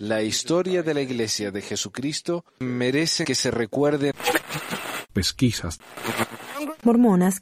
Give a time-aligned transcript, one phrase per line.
[0.00, 4.12] La historia de la Iglesia de Jesucristo merece que se recuerde.
[5.12, 5.78] Pesquisas.
[6.82, 7.40] Mormonas.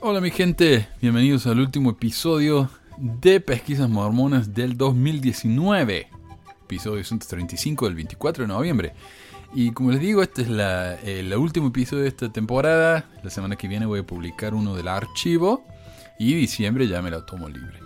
[0.00, 6.08] Hola mi gente, bienvenidos al último episodio de Pesquisas Mormonas del 2019.
[6.64, 8.92] Episodio 135 del 24 de noviembre.
[9.54, 13.08] Y como les digo, este es la, el último episodio de esta temporada.
[13.22, 15.64] La semana que viene voy a publicar uno del archivo.
[16.18, 17.78] Y diciembre ya me lo tomo libre.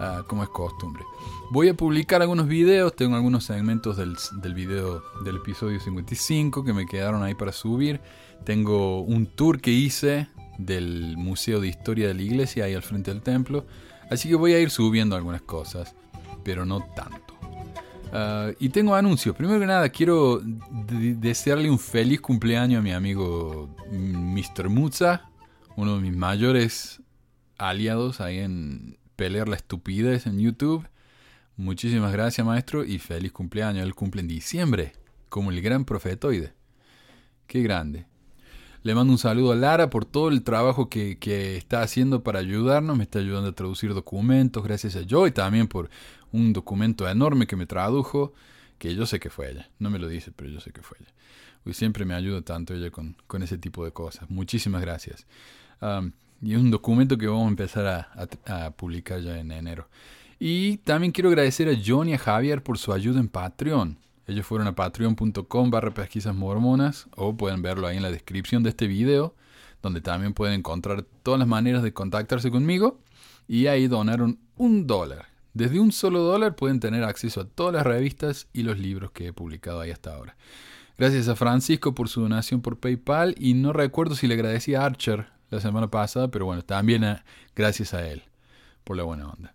[0.00, 1.04] Ah, como es costumbre.
[1.50, 2.94] Voy a publicar algunos videos.
[2.96, 8.00] Tengo algunos segmentos del, del video del episodio 55 que me quedaron ahí para subir.
[8.44, 13.12] Tengo un tour que hice del Museo de Historia de la Iglesia ahí al frente
[13.12, 13.66] del templo.
[14.10, 15.94] Así que voy a ir subiendo algunas cosas.
[16.42, 17.34] Pero no tanto.
[18.12, 19.36] Ah, y tengo anuncios.
[19.36, 24.68] Primero que nada, quiero desearle un feliz cumpleaños a mi amigo Mr.
[24.68, 25.28] Mutza,
[25.76, 27.01] uno de mis mayores
[27.58, 30.86] aliados ahí en pelear la estupidez en YouTube.
[31.56, 33.84] Muchísimas gracias, maestro, y feliz cumpleaños.
[33.84, 34.94] Él cumple en diciembre,
[35.28, 36.54] como el gran profetoide.
[37.46, 38.06] Qué grande.
[38.82, 42.40] Le mando un saludo a Lara por todo el trabajo que, que, está haciendo para
[42.40, 42.96] ayudarnos.
[42.96, 45.88] Me está ayudando a traducir documentos, gracias a yo, y también por
[46.32, 48.32] un documento enorme que me tradujo,
[48.78, 49.70] que yo sé que fue ella.
[49.78, 51.12] No me lo dice, pero yo sé que fue ella.
[51.64, 54.28] Y siempre me ayuda tanto ella con, con ese tipo de cosas.
[54.28, 55.26] Muchísimas gracias.
[56.42, 59.88] Y es un documento que vamos a empezar a, a, publicar ya en enero.
[60.40, 63.96] Y también quiero agradecer a John y a Javier por su ayuda en Patreon.
[64.26, 65.92] Ellos fueron a patreon.com barra
[67.16, 69.34] o pueden verlo ahí en la descripción de este video,
[69.82, 72.98] donde también pueden encontrar todas las maneras de contactarse conmigo.
[73.46, 75.26] Y ahí donaron un dólar.
[75.54, 79.28] Desde un solo dólar pueden tener acceso a todas las revistas y los libros que
[79.28, 80.36] he publicado ahí hasta ahora.
[80.98, 84.84] Gracias a Francisco por su donación por PayPal y no recuerdo si le agradecí a
[84.84, 87.04] Archer la semana pasada, pero bueno, también
[87.54, 88.22] gracias a él
[88.84, 89.54] por la buena onda.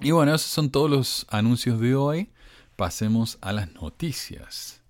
[0.00, 2.32] Y bueno, esos son todos los anuncios de hoy.
[2.74, 4.82] Pasemos a las noticias.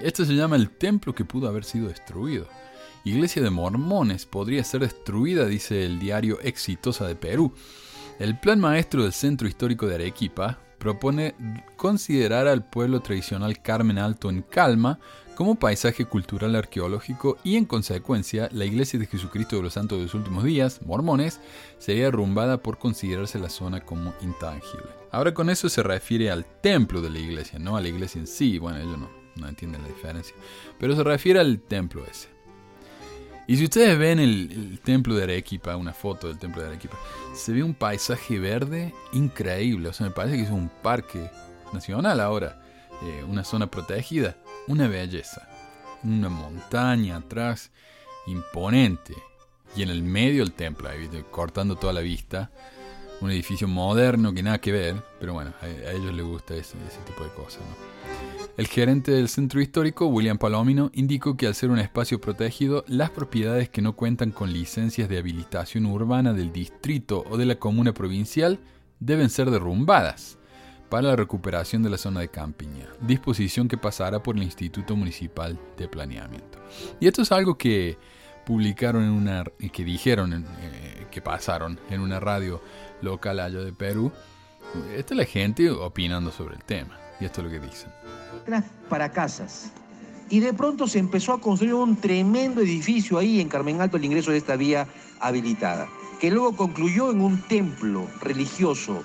[0.00, 2.46] Este se llama el templo que pudo haber sido destruido.
[3.04, 7.52] Iglesia de Mormones podría ser destruida, dice el diario Exitosa de Perú.
[8.18, 11.34] El plan maestro del Centro Histórico de Arequipa propone
[11.78, 14.98] considerar al pueblo tradicional Carmen Alto en Calma
[15.34, 20.04] como paisaje cultural arqueológico y en consecuencia la Iglesia de Jesucristo de los Santos de
[20.04, 21.40] los Últimos Días, mormones,
[21.78, 24.90] sería derrumbada por considerarse la zona como intangible.
[25.10, 28.26] Ahora con eso se refiere al templo de la iglesia, no a la iglesia en
[28.26, 30.36] sí, bueno, ellos no, no entienden la diferencia,
[30.78, 32.33] pero se refiere al templo ese.
[33.46, 36.96] Y si ustedes ven el, templo de Arequipa, una foto del templo de Arequipa,
[37.34, 39.88] se ve un paisaje verde increíble.
[39.90, 41.30] O sea, me parece que es un parque
[41.72, 42.62] nacional ahora,
[43.02, 45.48] eh, una zona protegida, una belleza.
[46.02, 47.70] Una montaña atrás,
[48.26, 49.14] imponente.
[49.76, 52.50] Y en el medio el templo, ahí, cortando toda la vista.
[53.20, 57.00] Un edificio moderno que nada que ver, pero bueno, a, ellos les gusta ese, ese
[57.06, 57.60] tipo de cosas.
[57.60, 58.13] ¿no?
[58.56, 63.10] El gerente del centro histórico, William Palomino, indicó que al ser un espacio protegido, las
[63.10, 67.92] propiedades que no cuentan con licencias de habilitación urbana del distrito o de la comuna
[67.92, 68.60] provincial
[69.00, 70.38] deben ser derrumbadas
[70.88, 75.58] para la recuperación de la zona de campiña, disposición que pasará por el Instituto Municipal
[75.76, 76.60] de Planeamiento.
[77.00, 77.98] Y esto es algo que
[78.46, 82.62] publicaron en una que dijeron eh, que pasaron en una radio
[83.02, 84.12] local allá de Perú.
[84.96, 87.90] Esta es la gente opinando sobre el tema y esto es lo que dicen
[88.88, 89.70] para casas.
[90.30, 94.04] Y de pronto se empezó a construir un tremendo edificio ahí en Carmen Alto, el
[94.04, 94.86] ingreso de esta vía
[95.20, 95.88] habilitada,
[96.20, 99.02] que luego concluyó en un templo religioso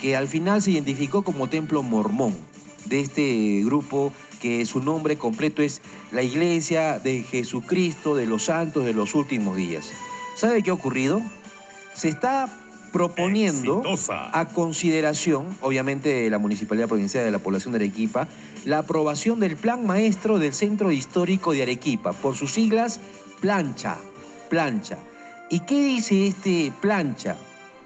[0.00, 2.36] que al final se identificó como templo mormón
[2.84, 5.82] de este grupo que su nombre completo es
[6.12, 9.90] la Iglesia de Jesucristo de los Santos de los Últimos Días.
[10.36, 11.20] ¿Sabe qué ha ocurrido?
[11.94, 12.48] Se está
[12.92, 18.28] proponiendo a consideración, obviamente de la Municipalidad Provincial de la Población de Arequipa,
[18.68, 23.00] la aprobación del Plan Maestro del Centro Histórico de Arequipa, por sus siglas
[23.40, 23.96] Plancha,
[24.50, 24.98] Plancha.
[25.48, 27.38] ¿Y qué dice este Plancha?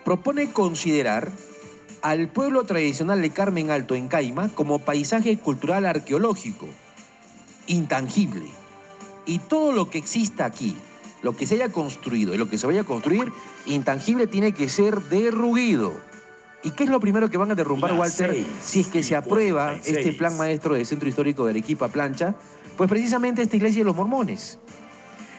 [0.04, 1.30] Propone considerar
[2.02, 6.66] al pueblo tradicional de Carmen Alto en Caima como paisaje cultural arqueológico,
[7.68, 8.50] intangible.
[9.24, 10.76] Y todo lo que exista aquí,
[11.22, 13.32] lo que se haya construido y lo que se vaya a construir,
[13.66, 15.94] intangible tiene que ser derruido.
[16.64, 19.74] ¿Y qué es lo primero que van a derrumbar, Walter, si es que se aprueba
[19.84, 22.34] este plan maestro del Centro Histórico de Arequipa Plancha?
[22.76, 24.58] Pues precisamente esta iglesia de los mormones.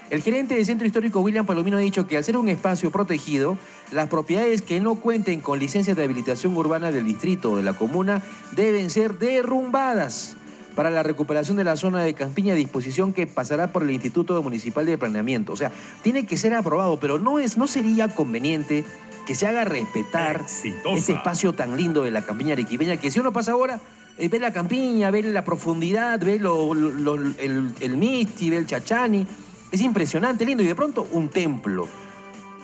[0.09, 3.57] El gerente del Centro Histórico, William Palomino, ha dicho que al ser un espacio protegido,
[3.91, 7.73] las propiedades que no cuenten con licencias de habilitación urbana del distrito o de la
[7.73, 8.21] comuna
[8.51, 10.35] deben ser derrumbadas
[10.75, 14.85] para la recuperación de la zona de Campiña, disposición que pasará por el Instituto Municipal
[14.85, 15.53] de Planeamiento.
[15.53, 15.71] O sea,
[16.01, 18.83] tiene que ser aprobado, pero no, es, no sería conveniente
[19.25, 23.31] que se haga respetar este espacio tan lindo de la Campiña arequipeña, que si uno
[23.31, 23.79] pasa ahora,
[24.17, 29.25] eh, ve la Campiña, ve la profundidad, ve lo, el, el Misti, ve el Chachani,
[29.71, 31.87] es impresionante, lindo, y de pronto un templo,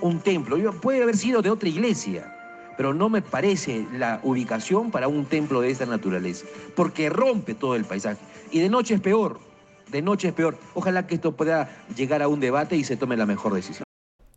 [0.02, 2.36] un templo, puede haber sido de otra iglesia,
[2.78, 6.46] pero no me parece la ubicación para un templo de esta naturaleza,
[6.76, 8.20] porque rompe todo el paisaje.
[8.52, 9.40] Y de noche es peor,
[9.92, 10.58] de noche es peor.
[10.76, 13.89] Ojalá que esto pueda llegar a un debate y se tome la mejor decisión.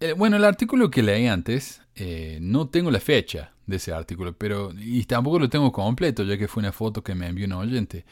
[0.02, 4.36] Eh, bueno, el artículo que leí antes, eh, no tengo la fecha de ese artículo,
[4.36, 7.52] pero y tampoco lo tengo completo, ya que fue una foto que me envió un
[7.52, 8.04] oyente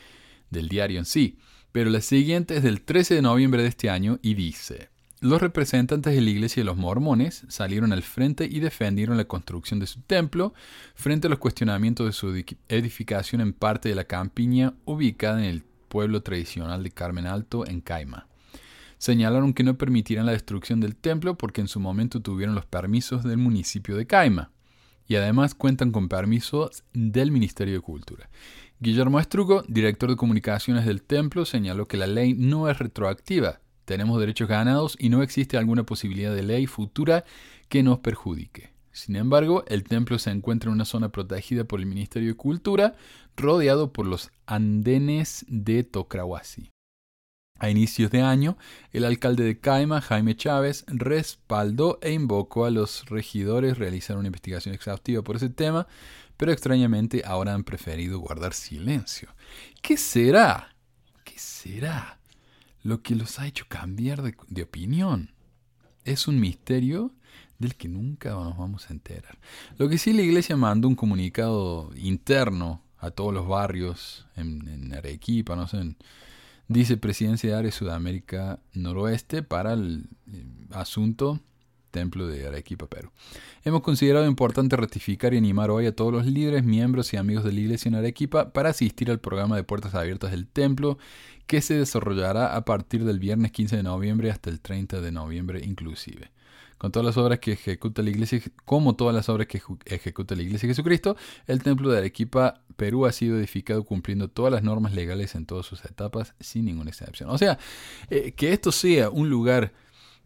[0.50, 1.36] del diario en sí.
[1.72, 4.88] Pero la siguiente es del 13 de noviembre de este año y dice,
[5.18, 9.80] los representantes de la iglesia de los mormones salieron al frente y defendieron la construcción
[9.80, 10.54] de su templo
[10.94, 15.64] frente a los cuestionamientos de su edificación en parte de la campiña ubicada en el
[15.88, 18.29] pueblo tradicional de Carmen Alto, en Caima.
[19.00, 23.24] Señalaron que no permitirán la destrucción del templo porque en su momento tuvieron los permisos
[23.24, 24.50] del municipio de Caima
[25.06, 28.28] y además cuentan con permisos del Ministerio de Cultura.
[28.78, 34.20] Guillermo Estrugo, director de comunicaciones del templo, señaló que la ley no es retroactiva, tenemos
[34.20, 37.24] derechos ganados y no existe alguna posibilidad de ley futura
[37.70, 38.74] que nos perjudique.
[38.92, 42.96] Sin embargo, el templo se encuentra en una zona protegida por el Ministerio de Cultura,
[43.34, 46.70] rodeado por los andenes de Tocrahuasi.
[47.60, 48.58] A inicios de año,
[48.92, 54.74] el alcalde de Caima, Jaime Chávez, respaldó e invocó a los regidores realizar una investigación
[54.74, 55.86] exhaustiva por ese tema,
[56.36, 59.28] pero extrañamente ahora han preferido guardar silencio.
[59.80, 60.74] ¿Qué será?
[61.22, 62.20] ¿Qué será?
[62.82, 65.30] lo que los ha hecho cambiar de, opinión.
[66.04, 67.12] Es un misterio
[67.58, 69.38] del que nunca nos vamos a enterar.
[69.76, 75.56] Lo que sí la iglesia mandó un comunicado interno a todos los barrios en, Arequipa,
[75.56, 75.96] no sé,
[76.70, 80.08] dice Presidencia de Área Sudamérica Noroeste para el
[80.70, 81.40] asunto
[81.90, 83.10] Templo de Arequipa, Perú.
[83.64, 87.52] Hemos considerado importante ratificar y animar hoy a todos los líderes, miembros y amigos de
[87.52, 90.96] la Iglesia en Arequipa para asistir al programa de Puertas Abiertas del Templo
[91.48, 95.62] que se desarrollará a partir del viernes 15 de noviembre hasta el 30 de noviembre
[95.64, 96.30] inclusive.
[96.80, 100.40] Con todas las obras que ejecuta la Iglesia, como todas las obras que ejecuta la
[100.40, 101.14] Iglesia de Jesucristo,
[101.46, 105.66] el Templo de Arequipa, Perú, ha sido edificado cumpliendo todas las normas legales en todas
[105.66, 107.28] sus etapas, sin ninguna excepción.
[107.28, 107.58] O sea,
[108.08, 109.74] eh, que esto sea un lugar,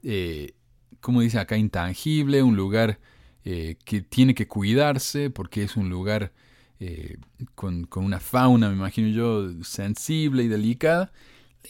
[0.04, 0.54] eh,
[1.00, 3.00] como dice acá, intangible, un lugar
[3.44, 6.32] eh, que tiene que cuidarse, porque es un lugar
[6.78, 7.16] eh,
[7.56, 11.10] con, una fauna, me imagino yo, sensible y delicada.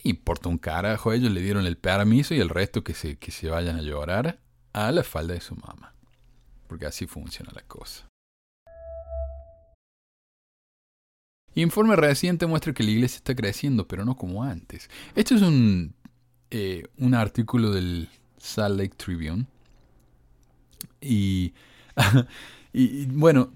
[0.02, 3.48] Importa un carajo, ellos le dieron el permiso y el resto que se, que se
[3.48, 4.43] vayan a llorar
[4.74, 5.94] a la falda de su mamá.
[6.68, 8.06] Porque así funciona la cosa.
[11.54, 14.90] Informe reciente muestra que la iglesia está creciendo, pero no como antes.
[15.14, 15.94] Esto es un,
[16.50, 19.46] eh, un artículo del Salt Lake Tribune.
[21.00, 21.54] y,
[22.72, 23.50] y bueno,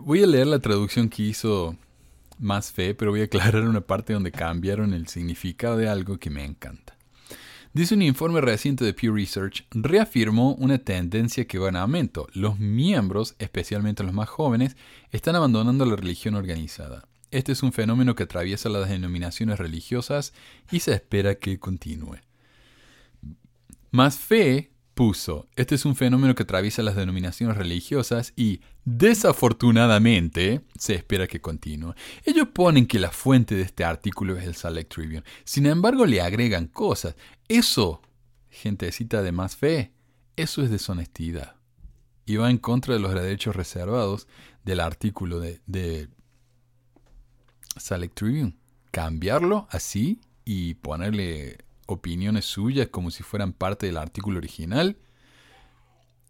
[0.00, 1.76] Voy a leer la traducción que hizo
[2.38, 6.30] Más Fe, pero voy a aclarar una parte donde cambiaron el significado de algo que
[6.30, 6.96] me encanta.
[7.74, 12.28] Dice un informe reciente de Pew Research, reafirmó una tendencia que va en aumento.
[12.34, 14.76] Los miembros, especialmente los más jóvenes,
[15.10, 17.08] están abandonando la religión organizada.
[17.30, 20.34] Este es un fenómeno que atraviesa las denominaciones religiosas
[20.70, 22.18] y se espera que continúe.
[23.90, 30.94] Más fe puso, este es un fenómeno que atraviesa las denominaciones religiosas y, desafortunadamente, se
[30.94, 31.94] espera que continúe.
[32.24, 35.24] Ellos ponen que la fuente de este artículo es el Select Tribune.
[35.44, 37.16] Sin embargo, le agregan cosas.
[37.48, 38.02] Eso,
[38.50, 39.92] gentecita de más fe,
[40.36, 41.56] eso es deshonestidad.
[42.26, 44.28] Y va en contra de los derechos reservados
[44.64, 46.08] del artículo de, de
[47.76, 48.56] Select Tribune.
[48.90, 51.58] Cambiarlo así y ponerle
[51.92, 54.96] opiniones suyas como si fueran parte del artículo original,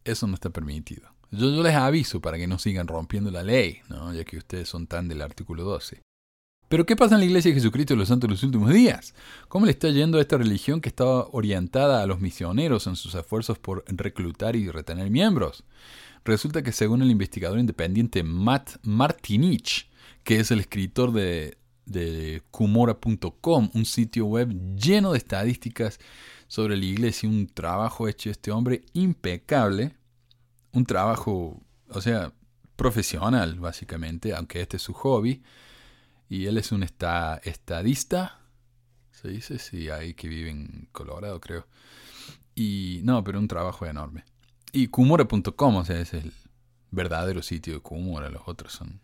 [0.05, 1.09] eso no está permitido.
[1.31, 4.13] Yo, les aviso para que no sigan rompiendo la ley, ¿no?
[4.13, 6.03] ya que ustedes son tan del artículo 12.
[6.69, 9.15] Pero ¿qué pasa en la Iglesia de Jesucristo de los Santos de los últimos días?
[9.49, 13.15] ¿Cómo le está yendo a esta religión que estaba orientada a los misioneros en sus
[13.15, 15.65] esfuerzos por reclutar y retener miembros?
[16.25, 19.91] Resulta que según el investigador independiente Matt Martinich,
[20.25, 25.99] que es el escritor de de Kumora.com, un sitio web lleno de estadísticas
[26.49, 29.95] sobre la iglesia, un trabajo hecho este hombre impecable,
[30.73, 32.33] un trabajo, o sea,
[32.77, 35.43] profesional básicamente, aunque este es su hobby,
[36.29, 38.41] y él es un estadista,
[39.11, 41.67] se dice, sí, ahí que vive en Colorado creo,
[42.55, 44.25] y no, pero un trabajo enorme.
[44.73, 46.33] Y Kumora.com, o sea, es el
[46.91, 49.01] verdadero sitio de Kumora, los otros son...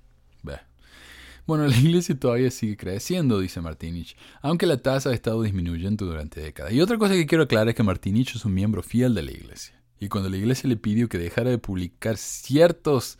[1.49, 6.43] Bueno, la iglesia todavía sigue creciendo, dice Martinich, aunque la tasa ha estado disminuyendo durante
[6.43, 6.75] décadas.
[6.75, 9.33] Y otra cosa que quiero aclarar es que Martinich es un miembro fiel de la
[9.33, 9.75] iglesia.
[9.99, 13.19] Y cuando la iglesia le pidió que dejara de publicar ciertas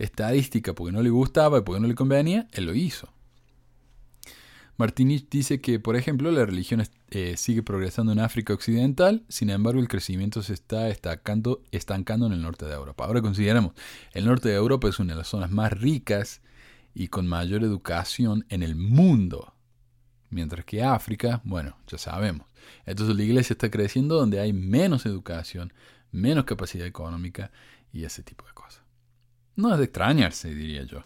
[0.00, 3.08] estadísticas porque no le gustaba y porque no le convenía, él lo hizo.
[4.76, 9.78] Martinich dice que, por ejemplo, la religión eh, sigue progresando en África Occidental, sin embargo
[9.78, 13.04] el crecimiento se está estancando, estancando en el norte de Europa.
[13.04, 13.74] Ahora consideramos,
[14.12, 16.40] el norte de Europa es una de las zonas más ricas
[16.94, 19.54] y con mayor educación en el mundo.
[20.30, 22.46] Mientras que África, bueno, ya sabemos.
[22.86, 25.72] Entonces la iglesia está creciendo donde hay menos educación,
[26.12, 27.50] menos capacidad económica
[27.92, 28.82] y ese tipo de cosas.
[29.56, 31.02] No es de extrañarse, diría yo.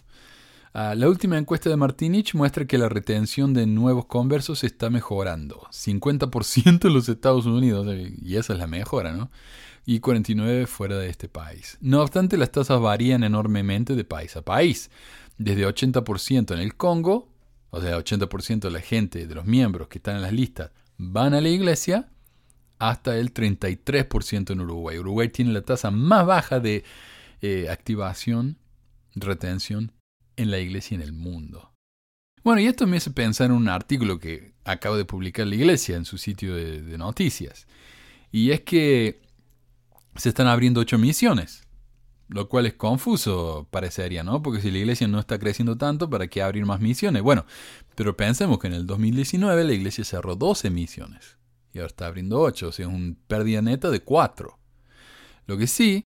[0.76, 5.68] Ah, la última encuesta de Martinich muestra que la retención de nuevos conversos está mejorando.
[5.70, 7.86] 50% en los Estados Unidos,
[8.20, 9.30] y esa es la mejora, ¿no?
[9.86, 11.78] Y 49% fuera de este país.
[11.80, 14.90] No obstante, las tasas varían enormemente de país a país
[15.38, 17.32] desde 80% en el Congo,
[17.70, 21.34] o sea, 80% de la gente, de los miembros que están en las listas, van
[21.34, 22.08] a la iglesia,
[22.78, 24.98] hasta el 33% en Uruguay.
[24.98, 26.84] Uruguay tiene la tasa más baja de
[27.40, 28.58] eh, activación,
[29.14, 29.92] retención
[30.36, 31.72] en la iglesia en el mundo.
[32.42, 35.96] Bueno, y esto me hace pensar en un artículo que acaba de publicar la iglesia
[35.96, 37.66] en su sitio de noticias.
[38.30, 39.22] Y es que
[40.16, 41.64] se están abriendo ocho misiones.
[42.28, 44.42] Lo cual es confuso, parecería, ¿no?
[44.42, 47.22] Porque si la iglesia no está creciendo tanto, ¿para qué abrir más misiones?
[47.22, 47.44] Bueno,
[47.94, 51.36] pero pensemos que en el 2019 la iglesia cerró 12 misiones
[51.74, 54.58] y ahora está abriendo 8, o sea, un pérdida neta de 4.
[55.46, 56.04] Lo que sí,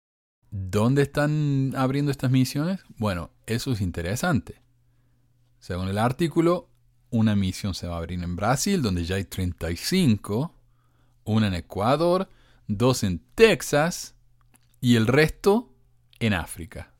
[0.49, 2.81] ¿dónde están abriendo estas misiones?
[2.97, 4.61] Bueno, eso es interesante.
[5.59, 6.69] Según el artículo,
[7.11, 10.53] una misión se va a abrir en Brasil, donde ya hay 35,
[11.23, 12.29] una en Ecuador,
[12.67, 14.15] dos en Texas
[14.81, 15.71] y el resto
[16.19, 16.93] en África.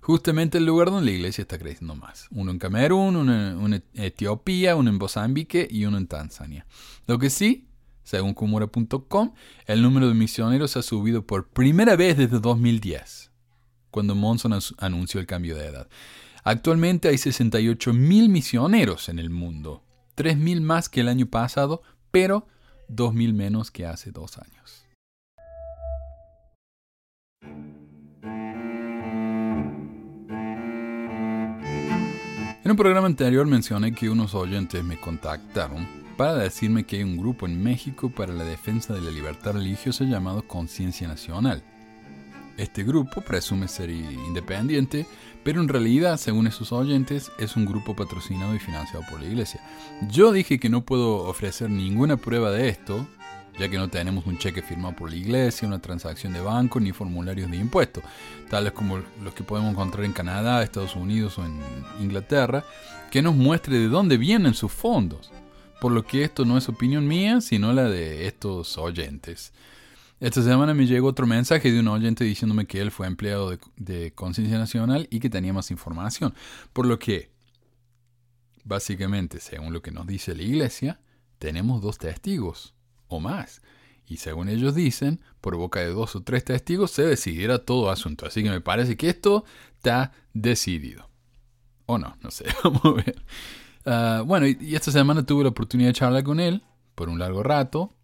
[0.00, 2.28] Justamente el lugar donde la iglesia está creciendo más.
[2.30, 6.66] Uno en Camerún, uno en Etiopía, uno en Mozambique y uno en Tanzania.
[7.06, 7.68] Lo que sí,
[8.04, 9.34] según Kumura.com,
[9.66, 13.30] el número de misioneros ha subido por primera vez desde 2010,
[13.90, 15.88] cuando Monson anunció el cambio de edad.
[16.42, 19.84] Actualmente hay 68.000 misioneros en el mundo,
[20.16, 22.46] 3.000 más que el año pasado, pero
[22.88, 24.77] 2.000 menos que hace dos años.
[32.68, 37.16] En un programa anterior mencioné que unos oyentes me contactaron para decirme que hay un
[37.16, 41.62] grupo en México para la defensa de la libertad religiosa llamado Conciencia Nacional.
[42.58, 45.06] Este grupo presume ser independiente,
[45.44, 49.62] pero en realidad, según esos oyentes, es un grupo patrocinado y financiado por la iglesia.
[50.10, 53.08] Yo dije que no puedo ofrecer ninguna prueba de esto,
[53.58, 56.92] ya que no tenemos un cheque firmado por la iglesia, una transacción de banco ni
[56.92, 58.04] formularios de impuestos,
[58.48, 61.60] tales como los que podemos encontrar en Canadá, Estados Unidos o en
[62.00, 62.64] Inglaterra,
[63.10, 65.30] que nos muestre de dónde vienen sus fondos.
[65.80, 69.52] Por lo que esto no es opinión mía, sino la de estos oyentes.
[70.20, 74.12] Esta semana me llegó otro mensaje de un oyente diciéndome que él fue empleado de,
[74.12, 76.34] Conciencia Nacional y que tenía más información.
[76.72, 77.30] Por lo que,
[78.64, 81.00] básicamente, según lo que nos dice la iglesia,
[81.38, 82.74] tenemos dos testigos
[83.08, 83.62] o más.
[84.06, 88.26] Y según ellos dicen, por boca de dos o tres testigos se decidirá todo asunto.
[88.26, 89.44] Así que me parece que esto
[89.76, 91.08] está decidido.
[91.86, 93.22] O no, no sé, vamos a ver.
[93.84, 96.62] Ah, bueno, y, esta semana tuve la oportunidad de charlar con él
[96.94, 97.94] por un largo rato.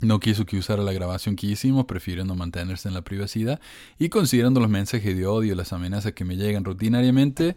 [0.00, 3.60] No quiso que usara la grabación que hicimos, prefiriendo mantenerse en la privacidad.
[3.98, 7.56] Y considerando los mensajes de odio, las amenazas que me llegan rutinariamente,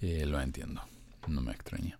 [0.00, 0.82] eh, lo entiendo.
[1.28, 1.98] No me extraña.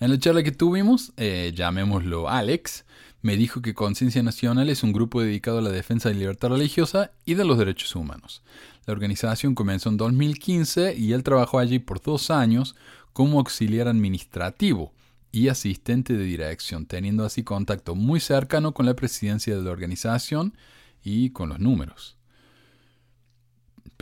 [0.00, 2.84] En la charla que tuvimos, eh, llamémoslo Alex,
[3.22, 6.48] me dijo que Conciencia Nacional es un grupo dedicado a la defensa de la libertad
[6.48, 8.42] religiosa y de los derechos humanos.
[8.84, 12.74] La organización comenzó en 2015 y él trabajó allí por dos años
[13.12, 14.92] como auxiliar administrativo
[15.30, 20.54] y asistente de dirección, teniendo así contacto muy cercano con la presidencia de la organización
[21.02, 22.16] y con los números.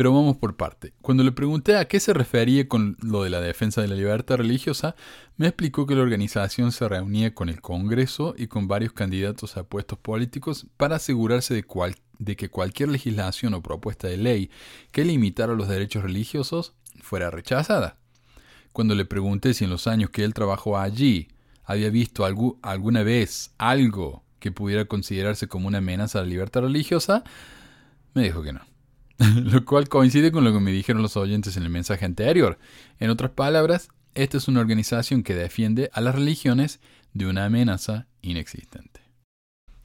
[0.01, 0.95] Pero vamos por parte.
[1.03, 4.39] Cuando le pregunté a qué se refería con lo de la defensa de la libertad
[4.39, 4.97] religiosa,
[5.37, 9.65] me explicó que la organización se reunía con el Congreso y con varios candidatos a
[9.65, 11.67] puestos políticos para asegurarse de,
[12.19, 14.51] de que cualquier legislación o propuesta de ley
[14.91, 17.99] que limitara los derechos religiosos fuera rechazada.
[18.73, 21.29] Cuando le pregunté si en los años que él trabajó allí
[21.63, 27.23] había visto alguna vez algo que pudiera considerarse como una amenaza a la libertad religiosa,
[28.15, 28.70] me dijo que no.
[29.37, 32.59] lo cual coincide con lo que me dijeron los oyentes en el mensaje anterior.
[32.99, 36.81] En otras palabras, esta es una organización que defiende a las religiones
[37.13, 39.01] de una amenaza inexistente.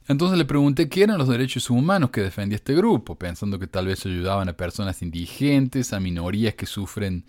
[0.08, 3.86] Entonces le pregunté qué eran los derechos humanos que defendía este grupo, pensando que tal
[3.86, 7.24] vez ayudaban a personas indigentes, a minorías que sufren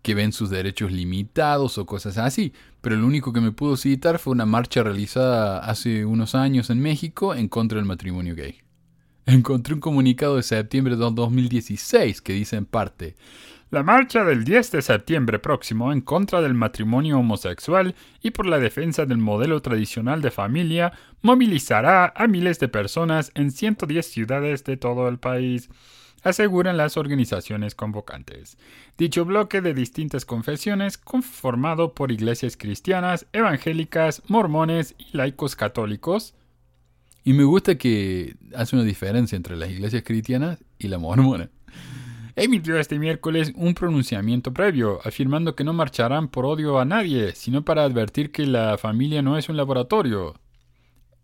[0.00, 2.52] que ven sus derechos limitados o cosas así.
[2.80, 6.80] Pero lo único que me pudo citar fue una marcha realizada hace unos años en
[6.80, 8.63] México en contra del matrimonio gay.
[9.26, 13.16] Encontré un comunicado de septiembre de 2016 que dice en parte,
[13.70, 18.58] la marcha del 10 de septiembre próximo en contra del matrimonio homosexual y por la
[18.58, 24.76] defensa del modelo tradicional de familia movilizará a miles de personas en 110 ciudades de
[24.76, 25.70] todo el país,
[26.22, 28.58] aseguran las organizaciones convocantes.
[28.98, 36.34] Dicho bloque de distintas confesiones, conformado por iglesias cristianas, evangélicas, mormones y laicos católicos,
[37.24, 41.50] y me gusta que hace una diferencia entre las iglesias cristianas y la mormona.
[42.36, 47.64] Emitió este miércoles un pronunciamiento previo, afirmando que no marcharán por odio a nadie, sino
[47.64, 50.34] para advertir que la familia no es un laboratorio.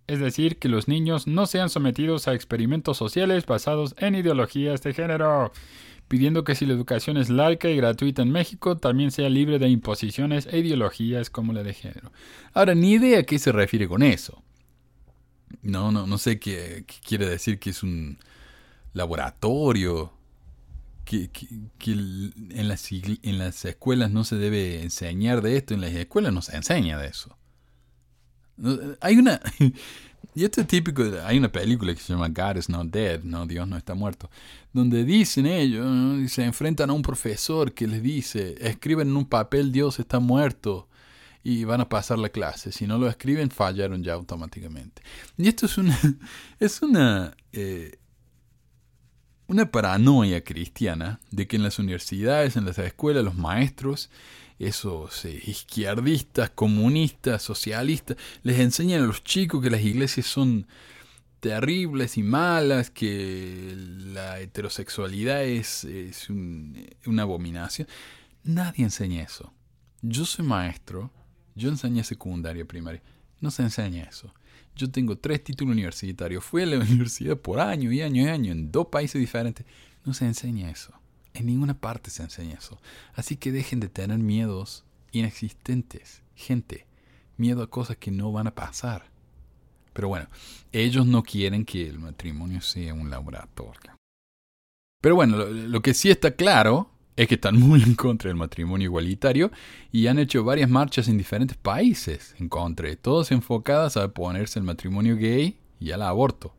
[0.06, 4.94] Es decir, que los niños no sean sometidos a experimentos sociales basados en ideologías de
[4.94, 5.52] género,
[6.08, 9.68] pidiendo que si la educación es laica y gratuita en México, también sea libre de
[9.68, 12.12] imposiciones e ideologías como la de género.
[12.54, 14.42] Ahora, ni idea a qué se refiere con eso.
[15.62, 18.18] No, no, no sé qué, quiere decir que es un
[18.92, 20.12] laboratorio.
[21.04, 21.28] Que,
[21.86, 26.98] en, las, escuelas no se debe enseñar de esto, en las escuelas no se enseña
[26.98, 27.36] de eso.
[29.00, 29.40] Hay una.
[30.34, 33.46] Y esto es típico, hay una película que se llama God is not dead, no,
[33.46, 34.30] Dios no está muerto,
[34.72, 39.72] donde dicen ellos, se enfrentan a un profesor que les dice, escriben en un papel
[39.72, 40.88] Dios está muerto,
[41.42, 42.72] y van a pasar la clase.
[42.72, 45.02] Si no lo escriben, fallaron ya automáticamente.
[45.36, 45.98] Y esto es una,
[46.60, 47.98] es una, eh,
[49.46, 54.10] una paranoia cristiana de que en las universidades, en las escuelas, los maestros,
[54.58, 60.66] esos eh, izquierdistas, comunistas, socialistas, les enseñan a los chicos que las iglesias son
[61.40, 67.88] terribles y malas, que la heterosexualidad es, es una abominación.
[68.44, 69.54] Nadie enseña eso.
[70.02, 71.10] Yo soy maestro
[71.60, 73.02] yo enseñé secundaria, primaria.
[73.40, 74.32] No se enseña eso.
[74.74, 76.42] Yo tengo tres títulos universitarios.
[76.42, 79.66] Fui a la universidad por año y año y año en dos países diferentes.
[80.04, 80.92] No se enseña eso.
[81.34, 82.80] En ninguna parte se enseña eso.
[83.14, 86.22] Así que dejen de tener miedos inexistentes.
[86.34, 86.86] Gente,
[87.36, 89.10] miedo a cosas que no van a pasar.
[89.92, 90.28] Pero bueno,
[90.72, 93.96] ellos no quieren que el matrimonio sea un laboratorio.
[95.02, 98.36] Pero bueno, lo, lo que sí está claro es que están muy en contra del
[98.36, 99.50] matrimonio igualitario
[99.92, 104.64] y han hecho varias marchas en diferentes países en contra, todas enfocadas a oponerse al
[104.64, 106.54] matrimonio gay y al aborto.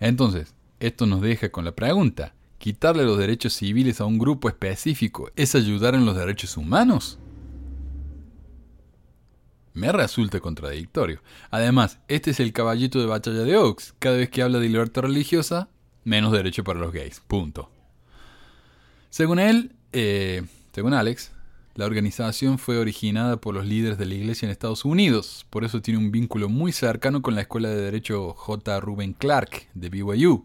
[0.00, 5.30] Entonces, esto nos deja con la pregunta, ¿quitarle los derechos civiles a un grupo específico
[5.36, 7.18] es ayudar en los derechos humanos?
[9.74, 11.20] Me resulta contradictorio.
[11.50, 13.94] Además, este es el caballito de batalla de Oaks.
[13.98, 15.68] Cada vez que habla de libertad religiosa,
[16.02, 17.20] menos derecho para los gays.
[17.20, 17.75] Punto.
[19.16, 20.42] Según él, eh,
[20.74, 21.32] según Alex,
[21.74, 25.80] la organización fue originada por los líderes de la iglesia en Estados Unidos, por eso
[25.80, 28.78] tiene un vínculo muy cercano con la Escuela de Derecho J.
[28.78, 30.44] Ruben Clark de BYU.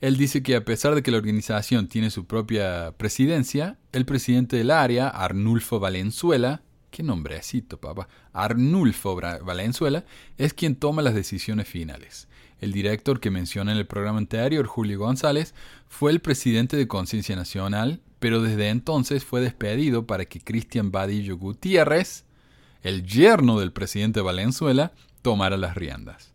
[0.00, 4.56] Él dice que a pesar de que la organización tiene su propia presidencia, el presidente
[4.56, 10.06] del área, Arnulfo Valenzuela, qué nombrecito, papá, Arnulfo Valenzuela,
[10.38, 12.26] es quien toma las decisiones finales.
[12.60, 15.54] El director que menciona en el programa anterior, Julio González,
[15.86, 21.36] fue el presidente de Conciencia Nacional, pero desde entonces fue despedido para que Cristian Badillo
[21.36, 22.24] Gutiérrez,
[22.82, 24.92] el yerno del presidente Valenzuela,
[25.22, 26.32] tomara las riendas.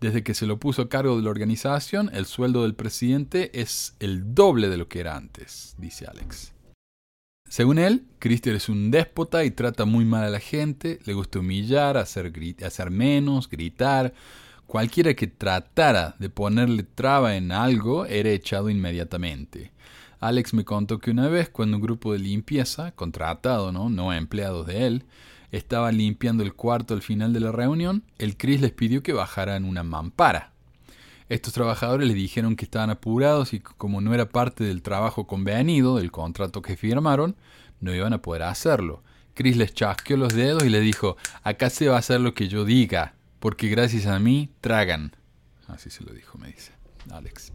[0.00, 3.96] Desde que se lo puso a cargo de la organización, el sueldo del presidente es
[3.98, 6.52] el doble de lo que era antes, dice Alex.
[7.48, 11.38] Según él, Cristian es un déspota y trata muy mal a la gente, le gusta
[11.38, 14.12] humillar, hacer menos, gritar,
[14.66, 19.70] Cualquiera que tratara de ponerle traba en algo era echado inmediatamente.
[20.18, 23.88] Alex me contó que una vez cuando un grupo de limpieza, contratado, ¿no?
[23.90, 25.04] no empleados de él,
[25.52, 29.64] estaba limpiando el cuarto al final de la reunión, el Chris les pidió que bajaran
[29.64, 30.52] una mampara.
[31.28, 35.96] Estos trabajadores le dijeron que estaban apurados y como no era parte del trabajo convenido,
[35.96, 37.36] del contrato que firmaron,
[37.80, 39.02] no iban a poder hacerlo.
[39.34, 42.48] Chris les chasqueó los dedos y le dijo, acá se va a hacer lo que
[42.48, 45.14] yo diga porque gracias a mí tragan.
[45.66, 46.72] Así se lo dijo, me dice
[47.10, 47.52] Alex.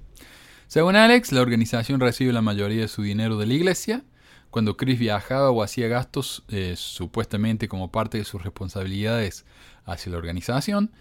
[0.67, 4.03] Según Alex, la organización recibe la mayoría de su dinero de la iglesia.
[4.49, 9.45] Cuando Chris viajaba o hacía gastos, eh, supuestamente como parte de sus responsabilidades
[9.85, 10.91] hacia la organización,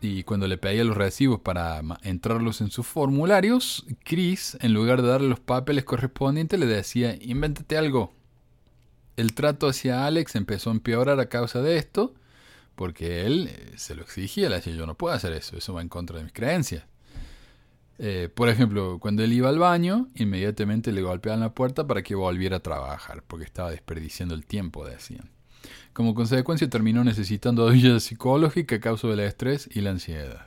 [0.00, 5.08] y cuando le pedía los recibos para entrarlos en sus formularios, Chris, en lugar de
[5.08, 8.12] darle los papeles correspondientes, le decía, invéntate algo.
[9.16, 12.14] El trato hacia Alex empezó a empeorar a causa de esto,
[12.76, 15.82] porque él eh, se lo exigía, le decía, yo no puedo hacer eso, eso va
[15.82, 16.84] en contra de mis creencias.
[17.98, 22.14] Eh, por ejemplo, cuando él iba al baño, inmediatamente le golpeaban la puerta para que
[22.14, 25.30] volviera a trabajar, porque estaba desperdiciando el tiempo, decían.
[25.92, 30.46] Como consecuencia terminó necesitando ayuda psicológica a causa del estrés y la ansiedad.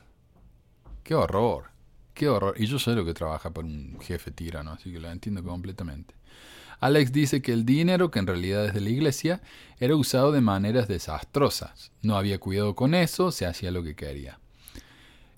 [1.02, 1.70] ¡Qué horror!
[2.14, 2.54] ¡Qué horror!
[2.56, 6.14] Y yo sé lo que trabaja por un jefe tirano, así que lo entiendo completamente.
[6.80, 9.42] Alex dice que el dinero, que en realidad es de la iglesia,
[9.78, 11.92] era usado de maneras desastrosas.
[12.02, 14.40] No había cuidado con eso, se hacía lo que quería.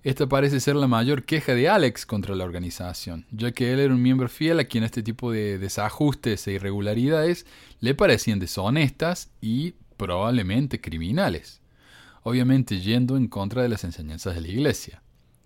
[0.05, 3.95] Esta parece ser la mayor queja de Alex contra la organización, ya que él era
[3.95, 7.47] un miembro fiel a quien este tipo de desajustes e irregularidades
[7.79, 11.61] le parecían deshonestas y probablemente criminales,
[12.25, 15.03] obviamente yendo en contra de las enseñanzas de la Iglesia.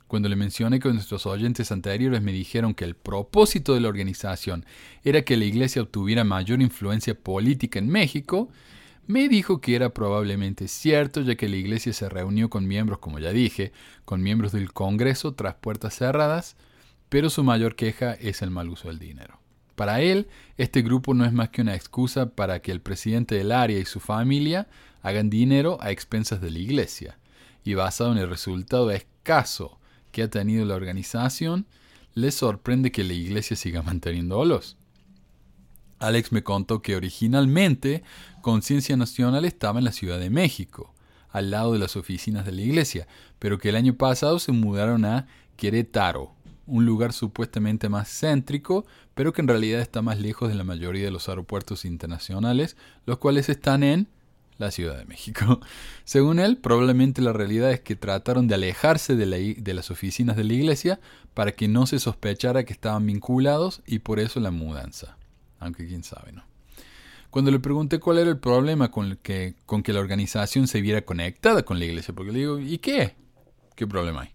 [0.08, 4.64] Cuando le mencioné que nuestros oyentes anteriores me dijeron que el propósito de la organización
[5.02, 8.48] era que la Iglesia obtuviera mayor influencia política en México,
[9.06, 13.20] me dijo que era probablemente cierto, ya que la iglesia se reunió con miembros, como
[13.20, 13.72] ya dije,
[14.04, 16.56] con miembros del Congreso tras puertas cerradas,
[17.08, 19.38] pero su mayor queja es el mal uso del dinero.
[19.76, 23.52] Para él, este grupo no es más que una excusa para que el presidente del
[23.52, 24.66] área y su familia
[25.02, 27.18] hagan dinero a expensas de la iglesia,
[27.62, 29.78] y basado en el resultado escaso
[30.16, 31.66] que ha tenido la organización,
[32.14, 34.78] les sorprende que la iglesia siga manteniéndolos.
[35.98, 38.02] Alex me contó que originalmente
[38.40, 40.94] Conciencia Nacional estaba en la Ciudad de México,
[41.28, 43.06] al lado de las oficinas de la iglesia,
[43.38, 45.26] pero que el año pasado se mudaron a
[45.56, 46.32] Querétaro,
[46.64, 51.04] un lugar supuestamente más céntrico, pero que en realidad está más lejos de la mayoría
[51.04, 54.08] de los aeropuertos internacionales, los cuales están en
[54.58, 55.60] la Ciudad de México.
[56.04, 60.44] Según él, probablemente la realidad es que trataron de alejarse de, de, las oficinas de
[60.44, 61.00] la iglesia
[61.34, 65.16] para que no se sospechara que estaban vinculados y por eso la mudanza
[65.58, 66.44] aunque quién sabe, ¿no?
[67.30, 71.02] Cuando le pregunté cuál era el problema con, que, con que la organización se viera
[71.02, 73.14] conectada con la iglesia, porque le digo, ¿y qué?
[73.74, 74.30] ¿Qué problema hay?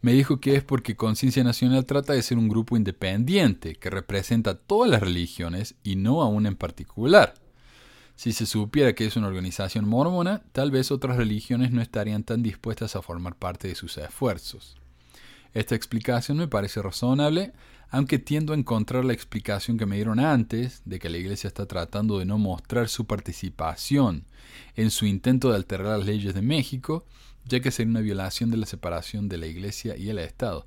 [0.00, 4.54] Me dijo que es porque Conciencia Nacional trata de ser un grupo independiente que representa
[4.54, 7.34] todas las religiones y no a una en particular.
[8.20, 12.42] Si se supiera que es una organización mormona, tal vez otras religiones no estarían tan
[12.42, 14.76] dispuestas a formar parte de sus esfuerzos.
[15.54, 17.54] Esta explicación me parece razonable,
[17.88, 21.64] aunque tiendo a encontrar la explicación que me dieron antes de que la Iglesia está
[21.64, 24.26] tratando de no mostrar su participación
[24.76, 27.06] en su intento de alterar las leyes de México,
[27.46, 30.66] ya que sería una violación de la separación de la Iglesia y el Estado.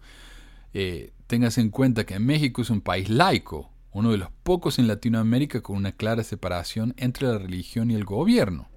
[0.73, 4.87] Eh, tengas en cuenta que México es un país laico, uno de los pocos en
[4.87, 8.69] Latinoamérica con una clara separación entre la religión y el gobierno.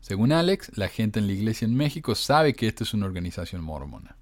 [0.00, 3.62] Según Alex, la gente en la iglesia en México sabe que esta es una organización
[3.62, 4.16] mormona.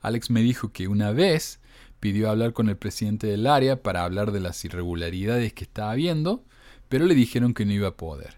[0.00, 1.60] Alex me dijo que una vez
[2.00, 6.44] pidió hablar con el presidente del área para hablar de las irregularidades que estaba viendo,
[6.88, 8.36] pero le dijeron que no iba a poder.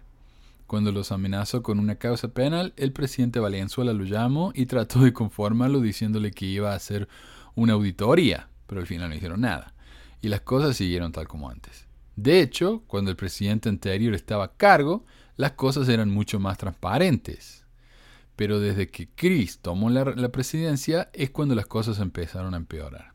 [0.65, 5.13] Cuando los amenazó con una causa penal, el presidente Valenzuela lo llamó y trató de
[5.13, 7.07] conformarlo diciéndole que iba a hacer
[7.55, 9.73] una auditoría, pero al final no hicieron nada,
[10.21, 11.87] y las cosas siguieron tal como antes.
[12.15, 15.05] De hecho, cuando el presidente anterior estaba a cargo,
[15.37, 17.65] las cosas eran mucho más transparentes.
[18.35, 23.13] Pero desde que Chris tomó la, la presidencia es cuando las cosas empezaron a empeorar.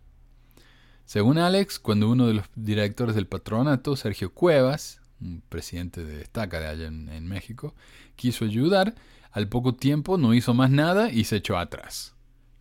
[1.07, 6.59] Según Alex, cuando uno de los directores del patronato, Sergio Cuevas, un presidente de destaca
[6.59, 7.77] de allá en, México,
[8.17, 8.97] quiso ayudar,
[9.31, 12.16] al poco tiempo no hizo más nada y se echó atrás.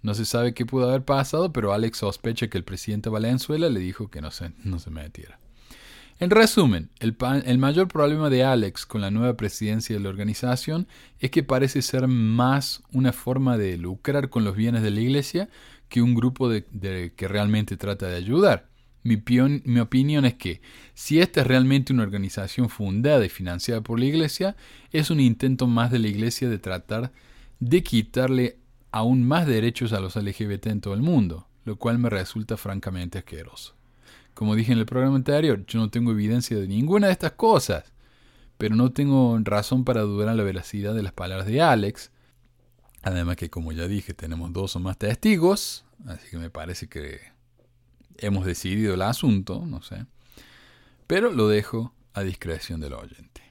[0.06, 3.80] No se sabe qué pudo haber pasado, pero Alex sospecha que el presidente Valenzuela le
[3.80, 5.40] dijo que no se, no se metiera.
[6.20, 10.88] En resumen, el, el, mayor problema de Alex con la nueva presidencia de la organización
[11.18, 15.50] es que parece ser más una forma de lucrar con los bienes de la iglesia
[15.90, 18.70] que un grupo de, que realmente trata de ayudar.
[19.02, 19.24] Mi,
[19.66, 20.62] mi, opinión es que
[20.94, 24.56] si esta es realmente una organización fundada y financiada por la Iglesia,
[24.92, 27.12] es un intento más de la Iglesia de tratar
[27.60, 28.58] de quitarle
[28.96, 33.18] aún más derechos a los LGBT en todo el mundo, lo cual me resulta francamente
[33.18, 33.76] asqueroso.
[34.34, 37.92] Como dije en el programa anterior, yo no tengo evidencia de ninguna de estas cosas,
[38.58, 42.12] pero no tengo razón para dudar la veracidad de las palabras de Alex,
[43.06, 47.20] Además que como ya dije, tenemos dos o más testigos, así que me parece que
[48.18, 50.08] hemos decidido el asunto, no sé.
[51.06, 53.45] Pero lo dejo a discreción del oyente.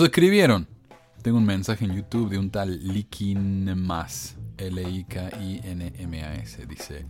[0.00, 0.66] Nos escribieron.
[1.20, 4.38] Tengo un mensaje en YouTube de un tal Likin Más.
[4.56, 5.04] L-I-K-I-N-M-A-S.
[6.64, 7.04] Dice: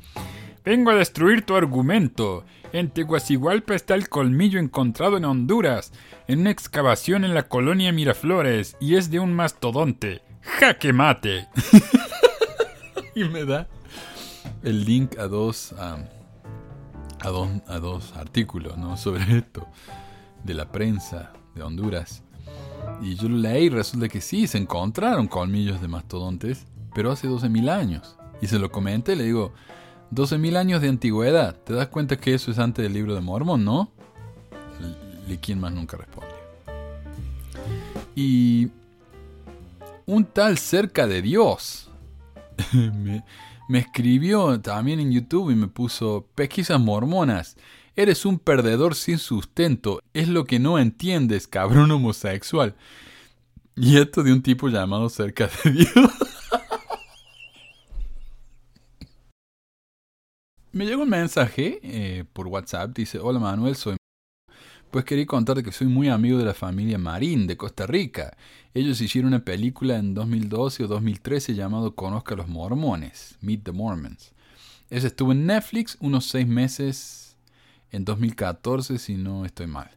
[0.65, 2.45] Vengo a destruir tu argumento.
[2.73, 5.93] En Tegucigalpa está el colmillo encontrado en Honduras,
[6.27, 10.23] en una excavación en la colonia Miraflores, y es de un mastodonte.
[10.41, 11.47] ¡Jaque mate!
[13.15, 13.69] y me da
[14.65, 15.97] el link a dos, a,
[17.23, 18.97] dos, a dos artículos ¿no?
[18.97, 19.69] sobre esto,
[20.43, 22.25] de la prensa de Honduras.
[23.03, 27.29] Y yo lo leí y resulta que sí, se encontraron colmillos de mastodontes, pero hace
[27.29, 28.17] 12.000 años.
[28.43, 29.53] Y se lo comenté, le digo,
[30.13, 33.65] 12.000 años de antigüedad, ¿te das cuenta que eso es antes del libro de Mormón,
[33.65, 33.91] no?
[35.29, 36.35] Y quien más nunca respondió.
[38.17, 38.71] Y
[40.07, 41.89] un tal cerca de Dios
[42.73, 43.25] me,
[43.69, 47.57] me escribió también en YouTube y me puso pesquisas mormonas.
[48.01, 50.01] Eres un perdedor sin sustento.
[50.15, 52.75] Es lo que no entiendes, cabrón homosexual.
[53.77, 55.93] Y esto de un tipo llamado cerca de Dios.
[60.73, 62.97] Me llegó un mensaje eh, por WhatsApp.
[62.97, 63.97] Dice, hola Manuel, soy...
[64.91, 68.35] Pues quería contarte que soy muy amigo de la familia Marín de Costa Rica.
[68.73, 73.73] Ellos hicieron una película en 2012 o 2013 llamado Conozca a los Mormones, Meet the
[73.73, 74.33] Mormons.
[74.89, 77.30] Ese estuvo en Netflix unos seis meses
[77.93, 79.91] en 2014 si no estoy mal.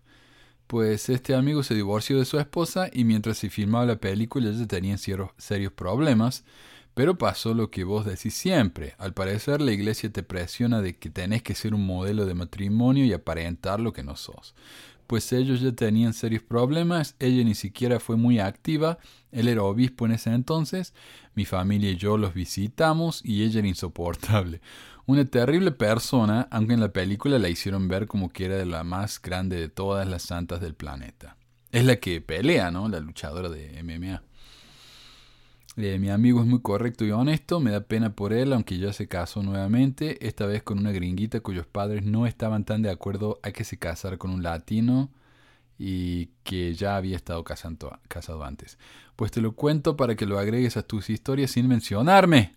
[0.68, 4.66] Pues este amigo se divorció de su esposa y mientras se filmaba la película ella
[4.66, 6.44] tenía serios problemas,
[6.94, 8.96] pero pasó lo que vos decís siempre.
[8.98, 13.06] Al parecer la iglesia te presiona de que tenés que ser un modelo de matrimonio
[13.06, 14.56] y aparentar lo que no sos.
[15.08, 19.00] Pues ellos ya tenían serios problemas, ella ni siquiera fue muy activa,
[19.32, 20.94] él era obispo en ese entonces,
[21.36, 24.62] mi familia y yo los visitamos y ella era insoportable.
[25.06, 29.22] Una terrible persona, aunque en la película la hicieron ver como que era la más
[29.22, 31.36] grande de todas las santas del planeta.
[31.72, 32.88] Es la que pelea, ¿no?
[32.88, 34.24] La luchadora de MMA.
[35.76, 38.94] Eh, mi amigo es muy correcto y honesto, me da pena por él, aunque ya
[38.94, 43.40] se casó nuevamente, esta vez con una gringuita cuyos padres no estaban tan de acuerdo
[43.42, 45.10] a que se casara con un latino
[45.80, 48.78] y que ya había estado casando, casado antes.
[49.16, 52.54] Pues te lo cuento para que lo agregues a tus historias sin mencionarme.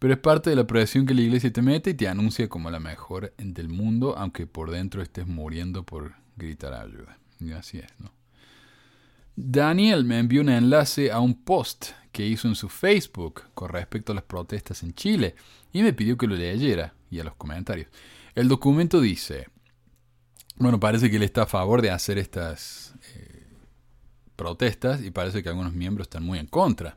[0.00, 2.70] Pero es parte de la presión que la iglesia te mete y te anuncia como
[2.70, 7.18] la mejor del mundo, aunque por dentro estés muriendo por gritar ayuda.
[7.38, 8.10] Y así es, ¿no?
[9.36, 14.12] Daniel me envió un enlace a un post que hizo en su Facebook con respecto
[14.12, 15.34] a las protestas en Chile
[15.72, 17.88] y me pidió que lo leyera y a los comentarios.
[18.34, 19.48] El documento dice,
[20.56, 23.46] bueno, parece que él está a favor de hacer estas eh,
[24.36, 26.96] protestas y parece que algunos miembros están muy en contra.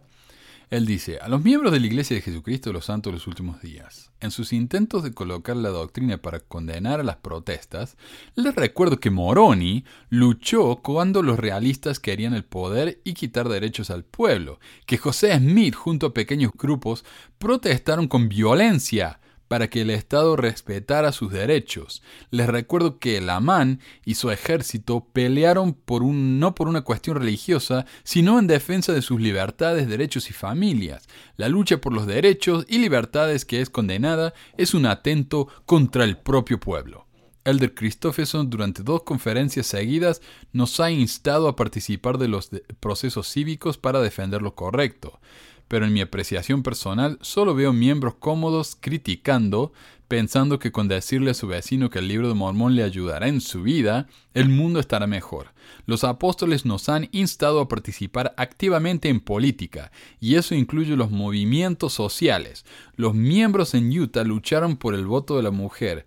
[0.73, 3.27] Él dice, a los miembros de la Iglesia de Jesucristo de los Santos de los
[3.27, 7.95] últimos días, en sus intentos de colocar la doctrina para condenar a las protestas,
[8.33, 14.03] les recuerdo que Moroni luchó cuando los realistas querían el poder y quitar derechos al
[14.03, 17.05] pueblo, que José Smith junto a pequeños grupos
[17.37, 19.19] protestaron con violencia
[19.53, 22.01] para que el Estado respetara sus derechos.
[22.31, 27.17] Les recuerdo que el Amán y su ejército pelearon por un, no por una cuestión
[27.17, 31.07] religiosa, sino en defensa de sus libertades, derechos y familias.
[31.37, 36.17] La lucha por los derechos y libertades que es condenada es un atento contra el
[36.17, 37.05] propio pueblo.
[37.45, 43.77] Elder Christopherson durante dos conferencias seguidas nos ha instado a participar de los procesos cívicos
[43.77, 45.19] para defender lo correcto
[45.67, 49.73] pero en mi apreciación personal solo veo miembros cómodos criticando,
[50.07, 53.41] pensando que con decirle a su vecino que el libro de Mormón le ayudará en
[53.41, 55.53] su vida, el mundo estará mejor.
[55.85, 61.93] Los apóstoles nos han instado a participar activamente en política, y eso incluye los movimientos
[61.93, 62.65] sociales.
[62.95, 66.05] Los miembros en Utah lucharon por el voto de la mujer,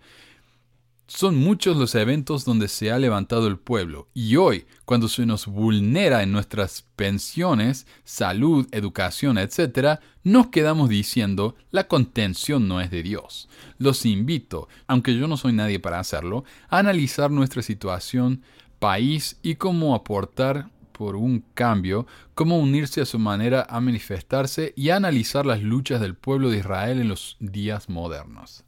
[1.09, 5.47] son muchos los eventos donde se ha levantado el pueblo y hoy, cuando se nos
[5.47, 13.05] vulnera en nuestras pensiones, salud, educación, etc., nos quedamos diciendo la contención no es de
[13.05, 13.49] Dios.
[13.79, 18.43] Los invito, aunque yo no soy nadie para hacerlo, a analizar nuestra situación,
[18.81, 24.91] país y cómo aportar por un cambio, cómo unirse a su manera a manifestarse y
[24.91, 28.66] analizar las luchas del pueblo de Israel en los días modernos